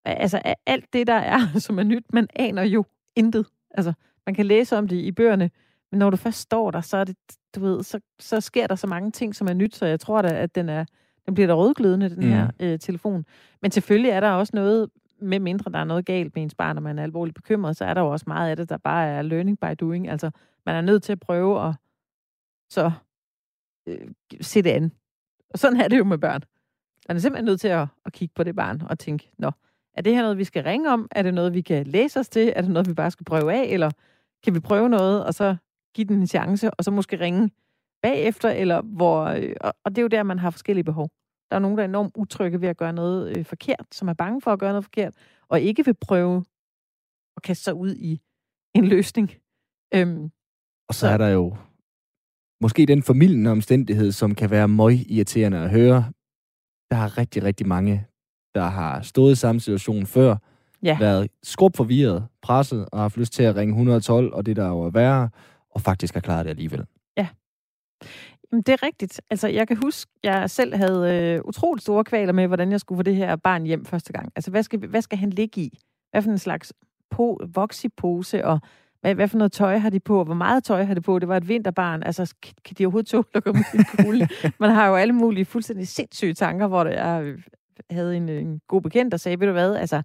[0.04, 2.84] altså alt det, der er, som er nyt, man aner jo
[3.16, 3.46] intet.
[3.70, 3.92] Altså,
[4.26, 5.50] man kan læse om det i bøgerne,
[5.90, 7.16] men når du først står der, så er det,
[7.54, 10.22] du ved, så, så sker der så mange ting, som er nyt, så jeg tror
[10.22, 10.84] da, at den er,
[11.26, 12.28] den bliver da rødglødende, den mm.
[12.28, 13.24] her øh, telefon.
[13.62, 14.90] Men selvfølgelig er der også noget,
[15.22, 17.84] med mindre der er noget galt med ens barn, og man er alvorligt bekymret, så
[17.84, 20.08] er der jo også meget af det, der bare er learning by doing.
[20.08, 20.30] Altså,
[20.66, 21.74] man er nødt til at prøve at
[22.70, 22.92] så
[23.86, 24.08] øh,
[24.40, 24.92] se det an.
[25.50, 26.42] Og sådan er det jo med børn.
[27.08, 29.50] Man er simpelthen nødt til at, at kigge på det barn og tænke, nå,
[29.94, 31.08] er det her noget, vi skal ringe om?
[31.10, 32.52] Er det noget, vi kan læse os til?
[32.56, 33.64] Er det noget, vi bare skal prøve af?
[33.64, 33.90] Eller
[34.44, 35.56] kan vi prøve noget, og så
[35.94, 37.50] give den en chance, og så måske ringe
[38.02, 38.50] bagefter?
[38.50, 39.54] Eller hvor, øh,
[39.84, 41.10] og det er jo der, man har forskellige behov.
[41.50, 44.14] Der er nogen, der er enormt utrygge ved at gøre noget øh, forkert, som er
[44.14, 45.14] bange for at gøre noget forkert,
[45.48, 46.44] og ikke vil prøve
[47.36, 48.20] at kaste sig ud i
[48.74, 49.30] en løsning.
[49.94, 50.30] Øhm,
[50.88, 51.56] og så, så er der jo
[52.60, 56.04] måske den familien omstændighed, som kan være møg irriterende at høre.
[56.90, 58.06] Der er rigtig, rigtig mange,
[58.54, 60.36] der har stået i samme situation før,
[60.82, 60.98] ja.
[60.98, 64.68] været skrub forvirret, presset og har haft lyst til at ringe 112, og det der
[64.68, 65.28] jo er værre,
[65.70, 66.84] og faktisk har klaret det alligevel.
[67.16, 67.28] Ja.
[68.52, 69.20] Jamen, det er rigtigt.
[69.30, 72.98] Altså, jeg kan huske, jeg selv havde øh, utroligt store kvaler med, hvordan jeg skulle
[72.98, 74.32] få det her barn hjem første gang.
[74.36, 75.78] Altså, hvad skal, hvad skal han ligge i?
[76.10, 76.72] Hvad for en slags
[77.10, 78.60] po, voksipose, og
[79.00, 81.18] hvad, hvad for noget tøj har de på, og hvor meget tøj har de på?
[81.18, 82.02] Det var et vinterbarn.
[82.02, 82.34] Altså,
[82.64, 84.28] kan, de overhovedet tåle at komme i poolen?
[84.60, 87.38] Man har jo alle mulige fuldstændig sindssyge tanker, hvor er, øh,
[87.90, 90.02] havde en, en god bekendt, der sagde, ved du hvad, altså,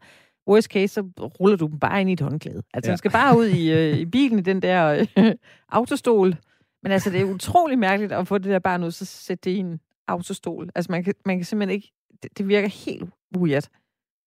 [0.47, 1.01] worst case, så
[1.39, 2.63] ruller du dem bare ind i et håndklæde.
[2.73, 2.91] Altså, ja.
[2.91, 5.31] man skal bare ud i, øh, i bilen i den der øh,
[5.69, 6.35] autostol.
[6.83, 9.55] Men altså, det er utrolig mærkeligt at få det der barn ud, så sætte det
[9.55, 10.69] i en autostol.
[10.75, 11.91] Altså, man kan, man kan simpelthen ikke...
[12.23, 13.67] Det, det virker helt weird.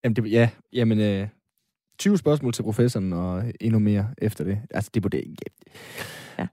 [0.04, 1.00] Jamen, det, ja, jamen...
[1.00, 1.28] Øh,
[1.98, 4.58] 20 spørgsmål til professoren, og endnu mere efter det.
[4.70, 5.24] Altså, det på det...
[6.38, 6.46] Ja.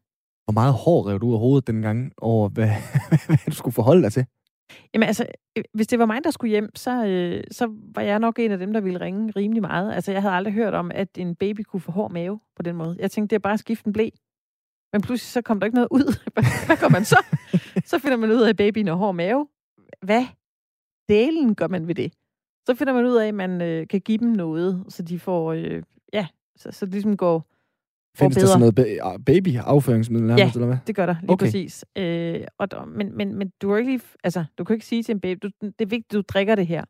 [0.44, 2.70] Hvor meget hår rev du af hovedet dengang over, hvad,
[3.28, 4.26] hvad du skulle forholde dig til?
[4.94, 5.26] Jamen altså,
[5.58, 8.52] øh, hvis det var mig, der skulle hjem, så, øh, så var jeg nok en
[8.52, 9.94] af dem, der ville ringe rimelig meget.
[9.94, 12.76] Altså, jeg havde aldrig hørt om, at en baby kunne få hård mave på den
[12.76, 12.98] måde.
[13.00, 14.10] Jeg tænkte, det er bare at skifte en blæ.
[14.94, 16.18] Men pludselig så kom der ikke noget ud.
[16.68, 17.26] Hvad gør man så?
[17.92, 19.48] så finder man ud af, at babyen har hård mave.
[20.02, 20.26] Hvad
[21.10, 22.14] delen gør man ved det?
[22.66, 25.54] Så finder man ud af, at man øh, kan give dem noget, så de får,
[25.54, 27.46] øh, ja, så, så det ligesom går
[28.18, 30.78] Findes der sådan noget ah, baby-afføringsmiddel nærmest, ja, eller hvad?
[30.88, 31.46] det gør der, lige okay.
[31.46, 31.86] præcis.
[31.96, 35.20] Øh, og, men, men, men du, ikke lige, altså, du kan ikke sige til en
[35.20, 36.84] baby, du, det er vigtigt, at du drikker det her.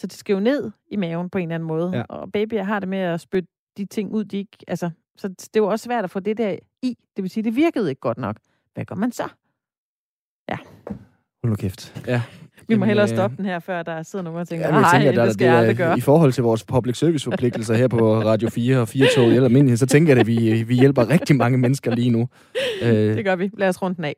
[0.00, 1.96] Så det skal jo ned i maven på en eller anden måde.
[1.96, 2.02] Ja.
[2.02, 4.58] Og babyer har det med at spytte de ting ud, de ikke...
[4.68, 6.98] Altså, så det er jo også svært at få det der i.
[7.16, 8.36] Det vil sige, det virkede ikke godt nok.
[8.74, 9.28] Hvad gør man så?
[10.48, 10.56] Ja.
[11.42, 12.02] Hold nu kæft.
[12.06, 12.22] Ja.
[12.68, 14.72] Vi må Jamen, hellere øh, stoppe den her, før der sidder nogen og tænker, Ja,
[14.72, 15.98] jeg nej, tænker, der, det skal jeg aldrig det gøre.
[15.98, 19.36] I forhold til vores public service forpligtelser her på Radio 4 og 4 tog i
[19.36, 22.28] almindelighed, så tænker jeg, at vi, vi hjælper rigtig mange mennesker lige nu.
[22.82, 23.50] Øh, Det gør vi.
[23.58, 24.16] Lad os runde den af.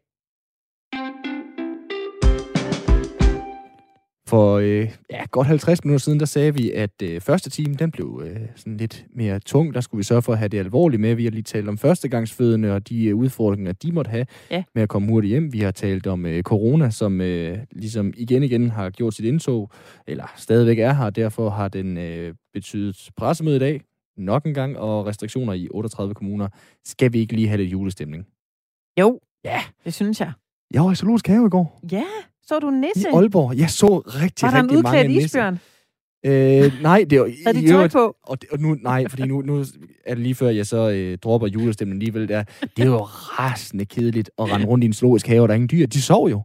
[4.28, 7.90] For øh, ja, godt 50 minutter siden, der sagde vi, at øh, første time, den
[7.90, 9.74] blev øh, sådan lidt mere tung.
[9.74, 11.14] Der skulle vi sørge for at have det alvorligt med.
[11.14, 14.64] Vi har lige talt om førstegangsfødende og de øh, udfordringer, de måtte have Ja.
[14.74, 15.52] med at komme hurtigt hjem.
[15.52, 19.70] Vi har talt om øh, corona, som øh, ligesom igen igen har gjort sit indtog,
[20.06, 21.10] eller stadigvæk er her.
[21.10, 23.80] Derfor har den øh, betydet pressemøde i dag,
[24.16, 26.48] nok en gang, og restriktioner i 38 kommuner.
[26.84, 28.26] Skal vi ikke lige have lidt julestemning?
[29.00, 29.60] Jo, Ja.
[29.84, 30.32] det synes jeg.
[30.74, 31.80] Jeg var i Zoologisk Have i går.
[31.92, 32.02] Ja,
[32.42, 33.08] så du en I nisse?
[33.14, 33.58] Aalborg.
[33.58, 35.24] Jeg så rigtig, Var der en rigtig mange nisser.
[35.26, 35.58] isbjørn?
[36.26, 37.30] Øh, nej, det var...
[37.46, 38.16] Havde i de tøj på?
[38.22, 39.64] Og, det, og nu, nej, fordi nu, nu
[40.06, 42.28] er det lige før, jeg så øh, dropper julestemningen alligevel.
[42.28, 42.44] Der.
[42.76, 45.56] Det er jo rasende kedeligt at rende rundt i en zoologisk have, og der er
[45.56, 45.86] ingen dyr.
[45.86, 46.42] De sov jo.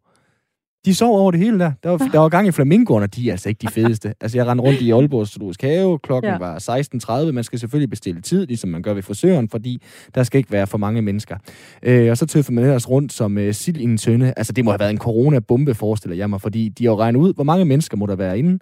[0.86, 1.72] De sov over det hele der.
[1.84, 4.14] Der var, der var gang i flamingoerne, de er altså ikke de fedeste.
[4.22, 6.00] Altså, jeg rendte rundt i Aalborg Zoologisk Have.
[6.00, 6.38] Klokken Ja.
[6.38, 7.32] var 16.30.
[7.32, 9.82] Man skal selvfølgelig bestille tid, ligesom man gør ved frisøren, fordi
[10.16, 11.38] der skal ikke være for mange mennesker.
[11.84, 14.34] Øh, og så tøffede man ellers rundt som øh, sild i en tønde.
[14.38, 17.20] Altså, det må have været en coronabombe, forestiller jeg mig, fordi de har jo regnet
[17.20, 18.60] ud, hvor mange mennesker må der være inde.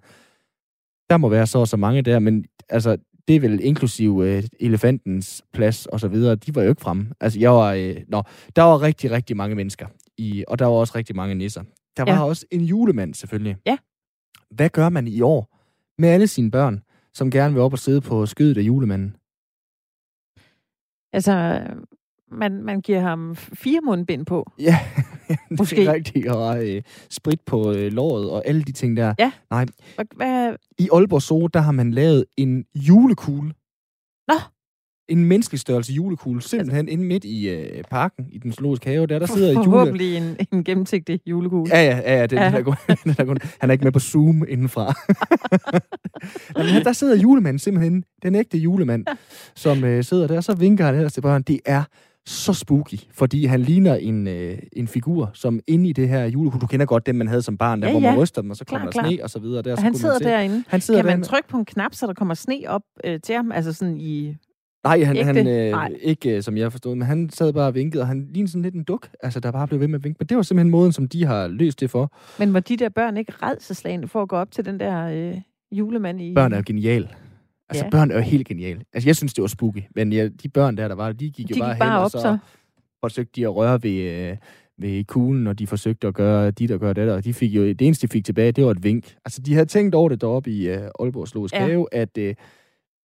[1.10, 2.98] Der må være så og så mange der, men altså,
[3.28, 6.36] det er vel inklusiv øh, elefantens plads og så videre.
[6.36, 7.08] De var jo ikke fremme.
[7.22, 7.74] Altså, jeg var...
[7.74, 8.24] Øh, nå,
[8.56, 9.86] der var rigtig, rigtig mange mennesker.
[10.18, 11.62] I, og der var også rigtig mange nisser.
[11.98, 12.24] Der var Ja.
[12.26, 13.58] også en julemand, selvfølgelig.
[13.66, 13.78] Ja.
[14.52, 15.58] Hvad gør man i år
[15.98, 16.84] med alle sine børn,
[17.14, 19.16] som gerne vil op og sidde på skødet af julemanden?
[21.14, 21.62] Altså,
[22.32, 24.52] man, man giver ham fire mundbind på.
[24.60, 24.80] Ja,
[25.50, 25.86] det Måske.
[25.86, 26.28] er rigtigt.
[26.28, 29.14] Og øh, sprit på øh, låret og alle de ting der.
[29.20, 29.32] Ja.
[29.50, 29.66] Nej,
[30.16, 33.54] hvad, i Aalborg Zoo, der har man lavet en julekugle.
[34.28, 34.34] Nå.
[35.10, 39.20] En menneskelig størrelse julekugle, simpelthen inde midt i øh, parken, i den zoologiske have, der,
[39.20, 39.64] der sidder jule...
[39.64, 41.76] forhåbentlig en, en gennemsigtig julekugle.
[41.76, 42.46] Ja, ja, ja, ja, det, Ja.
[42.52, 44.94] Den er, den er, kun- han er ikke med på Zoom indenfra.
[46.58, 49.06] Jamen, her- der sidder julemanden simpelthen, den ægte julemand,
[49.56, 51.42] som øh, sidder der, og så vinker han ellers til børn.
[51.42, 51.84] Det er
[52.26, 56.62] så spooky, fordi han ligner en, øh, en figur, som inde i det her julekugle,
[56.62, 58.22] du kender godt dem, man havde som barn, der, Ja, hvor man ja.
[58.22, 59.62] ryster dem, og så kommer Klar, der sne og så videre.
[59.62, 60.64] Der, Og så han kunne man sidder se- derinde.
[60.68, 63.36] Han sidder Kan man trykke på en knap, så der kommer sne op øh, til
[63.36, 63.52] ham?
[63.52, 64.36] Altså sådan i...
[64.84, 65.92] Nej, han, Ikke han øh, Nej.
[66.02, 68.62] ikke øh, som jeg forstod, men han sad bare og vinkede, og han lignede sådan
[68.62, 70.18] lidt en duk, altså der bare blev ved med at vinke.
[70.20, 72.14] Men det var simpelthen måden, som de har løst det for.
[72.40, 75.42] Men var de der børn ikke redselslagende for at gå op til den der øh,
[75.72, 76.34] julemand i...
[76.34, 77.08] Børn er jo genial.
[77.70, 77.90] Altså, Ja.
[77.90, 78.82] børn er jo helt genial.
[78.94, 79.82] Altså, jeg synes, det var spooky.
[79.96, 81.98] Men ja, de børn der, der var, de gik de jo bare, gik bare hen,
[81.98, 82.20] op, og så.
[82.22, 82.38] så,
[83.00, 83.92] forsøgte de at røre ved,
[84.32, 84.38] øh,
[84.78, 87.64] ved kuglen, og de forsøgte at gøre dit og gøre det, og de fik jo,
[87.64, 89.16] det eneste, de fik tilbage, det var et vink.
[89.26, 91.84] Altså, de havde tænkt over det deroppe i øh, Aalborg Zoologisk Ja.
[91.92, 92.36] at øh,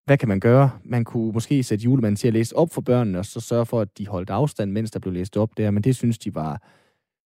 [0.06, 0.70] hvad kan man gøre?
[0.84, 3.82] Man kunne måske sætte julemanden til at læse op for børnene, og så sørge for,
[3.82, 6.62] at de holdt afstand, mens der blev læst op der, men det synes de var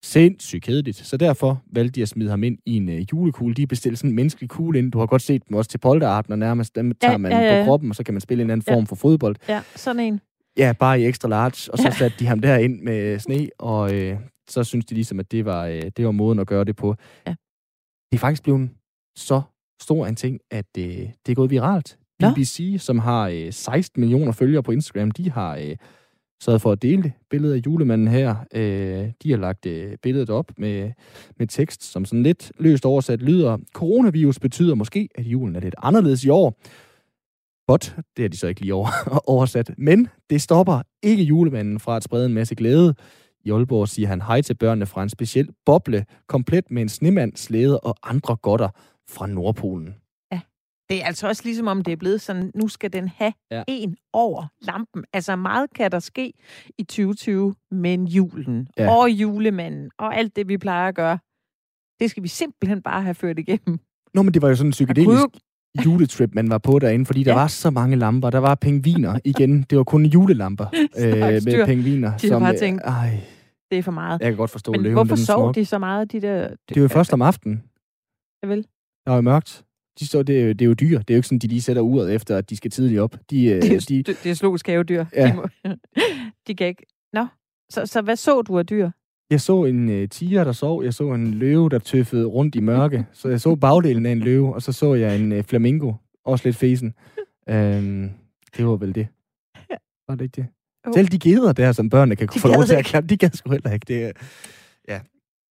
[0.03, 0.97] sindssygt kedeligt.
[0.97, 3.53] Så derfor valgte de at smide ham ind i en øh, julekugle.
[3.55, 4.91] De bestilte sådan en menneskelig kugle ind.
[4.91, 7.39] Du har godt set dem også til polterarten, og nærmest dem tager Ja, man ja,
[7.57, 7.61] ja.
[7.61, 8.73] på kroppen, og så kan man spille en anden Ja.
[8.75, 9.35] form for fodbold.
[9.49, 10.19] Ja, sådan en.
[10.57, 11.91] Ja, bare i ekstra large, og så Ja.
[11.91, 14.17] satte de ham derind med sne, og øh,
[14.49, 16.95] så synes de ligesom, at det var, øh, det var måden at gøre det på.
[17.27, 17.31] Ja.
[18.11, 18.69] Det er faktisk blevet
[19.15, 19.41] så
[19.81, 21.97] stor en ting, at øh, det er gået viralt.
[22.19, 22.31] Nå.
[22.31, 25.75] BBC, som har øh, 16 millioner følgere på Instagram, de har øh,
[26.41, 28.35] sørget for at dele billedet af julemanden her.
[28.53, 30.91] Øh, de har lagt øh, billedet op med,
[31.39, 35.75] med tekst, som sådan lidt løst oversat lyder, coronavirus betyder måske, at julen er lidt
[35.77, 36.59] anderledes i år.
[37.67, 38.89] But, det er de så ikke lige over,
[39.35, 39.71] oversat.
[39.77, 42.95] Men det stopper ikke julemanden fra at sprede en masse glæde.
[43.45, 47.35] I Aalborg siger han hej til børnene fra en speciel boble, komplet med en snemand,
[47.35, 48.69] slæde og andre godter
[49.09, 49.95] fra Nordpolen.
[50.89, 53.63] Det er altså også ligesom om det er blevet sådan, nu skal den have Ja.
[53.67, 55.03] en over lampen.
[55.13, 56.33] Altså meget kan der ske
[56.77, 58.91] i 2020, men julen Ja.
[58.91, 61.17] og julemanden og alt det, vi plejer at gøre,
[61.99, 63.79] det skal vi simpelthen bare have ført igennem.
[64.13, 65.29] Nå, men det var jo sådan en psykedelisk jo,
[65.85, 67.37] juletrip, man var på derinde, fordi der Ja.
[67.39, 68.29] var så mange lamper.
[68.29, 69.61] Der var pingviner igen.
[69.63, 70.65] Det var kun julelamper
[70.99, 72.17] øh, med pingviner.
[72.17, 73.19] De har bare øh, tænkt, Ej,
[73.71, 74.21] det er for meget.
[74.21, 74.93] jeg kan godt forstå Men løven.
[74.93, 75.55] hvorfor sov smuk.
[75.55, 76.49] de så meget, de der...
[76.69, 77.63] Det jo først om aftenen.
[78.43, 78.63] Ja, vel?
[79.05, 79.63] Der var jo mørkt.
[79.99, 80.99] De står, det, jo, det er jo dyr.
[80.99, 83.15] Det er jo ikke sådan, de lige sætter uret efter, at de skal tidligt op.
[83.29, 85.05] De, øh, Det er, de, det, er zoologisk havedyr.
[85.15, 85.27] Ja.
[85.27, 85.47] De, må,
[86.47, 86.85] de kan ikke...
[87.13, 87.27] Nå,
[87.69, 88.89] så, så hvad så du af dyr?
[89.29, 90.83] Jeg så en øh, tiger, der sov.
[90.83, 93.05] Jeg så en løve, der tøffede rundt i mørke.
[93.13, 95.93] Så jeg så bagdelen af en løve, og så så jeg en øh, flamingo.
[96.25, 96.93] Også lidt fesen.
[97.49, 98.09] Øhm,
[98.57, 99.07] det var vel det.
[100.07, 100.47] Var det ikke det?
[100.93, 103.29] Selv de geder der, som børnene kan De få lov til at klappe, de gad
[103.33, 103.85] sgu heller ikke.
[103.87, 104.17] Det,
[104.87, 104.99] ja.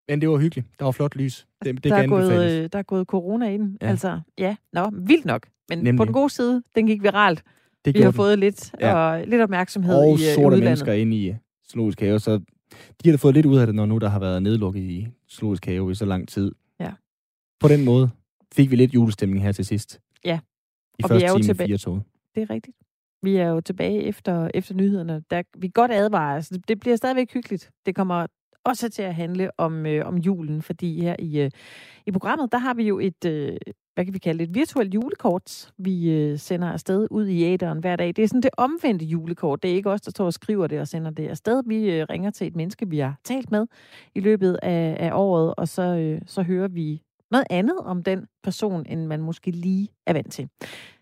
[0.08, 0.66] Men det var hyggeligt.
[0.78, 1.46] Der var flot lys.
[1.64, 3.78] Det, det der, kan er gået, øh, der er gået corona i den.
[3.82, 3.86] Ja.
[3.86, 4.56] Altså, ja.
[4.72, 5.46] Nå, vildt nok.
[5.68, 5.96] Men Nemlig.
[5.96, 7.42] på den gode side, den gik viralt.
[7.84, 8.14] Det Vi har den.
[8.16, 8.94] fået lidt, Ja.
[8.94, 10.64] og, lidt opmærksomhed og i, øh, i sorte udlandet.
[10.64, 11.34] mennesker inde i øh,
[11.70, 12.38] zoologisk have, så
[13.04, 15.08] de har da fået lidt ud af det, når nu der har været nedlukket i
[15.30, 16.52] zoologisk have i så lang tid.
[17.60, 18.10] på den måde
[18.54, 20.00] fik vi lidt julestemning her til sidst.
[20.24, 20.38] Ja.
[20.98, 22.02] I Og vi første er jo time tilbage- toget.
[22.34, 22.76] Det er rigtigt.
[23.22, 25.22] Vi er jo tilbage efter, efter nyhederne.
[25.30, 26.34] Der, vi godt advare.
[26.34, 27.70] Altså, det, det bliver stadigvæk hyggeligt.
[27.86, 28.26] Det kommer
[28.66, 31.50] også til at handle om, øh, om julen, fordi her i, øh,
[32.06, 33.56] i programmet, der har vi jo et, øh,
[33.94, 37.78] hvad kan vi kalde det, et virtuelt julekort, vi øh, sender afsted ud i æderen
[37.78, 38.08] hver dag.
[38.08, 39.62] Det er sådan det omvendte julekort.
[39.62, 41.62] Det er ikke os, der står og skriver det og sender det afsted.
[41.66, 43.66] Vi øh, ringer til et menneske, vi har talt med
[44.14, 48.26] i løbet af, af året, og så, øh, så hører vi noget andet om den
[48.42, 50.48] person, end man måske lige er vant til.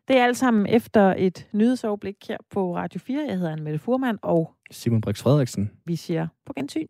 [0.09, 3.25] Det er alt sammen efter et nyhedsoverblik her på Radio 4.
[3.29, 5.71] Jeg hedder Anne Mette Furman, og Simon Brix Frederiksen.
[5.87, 6.87] vi siger på gensyn.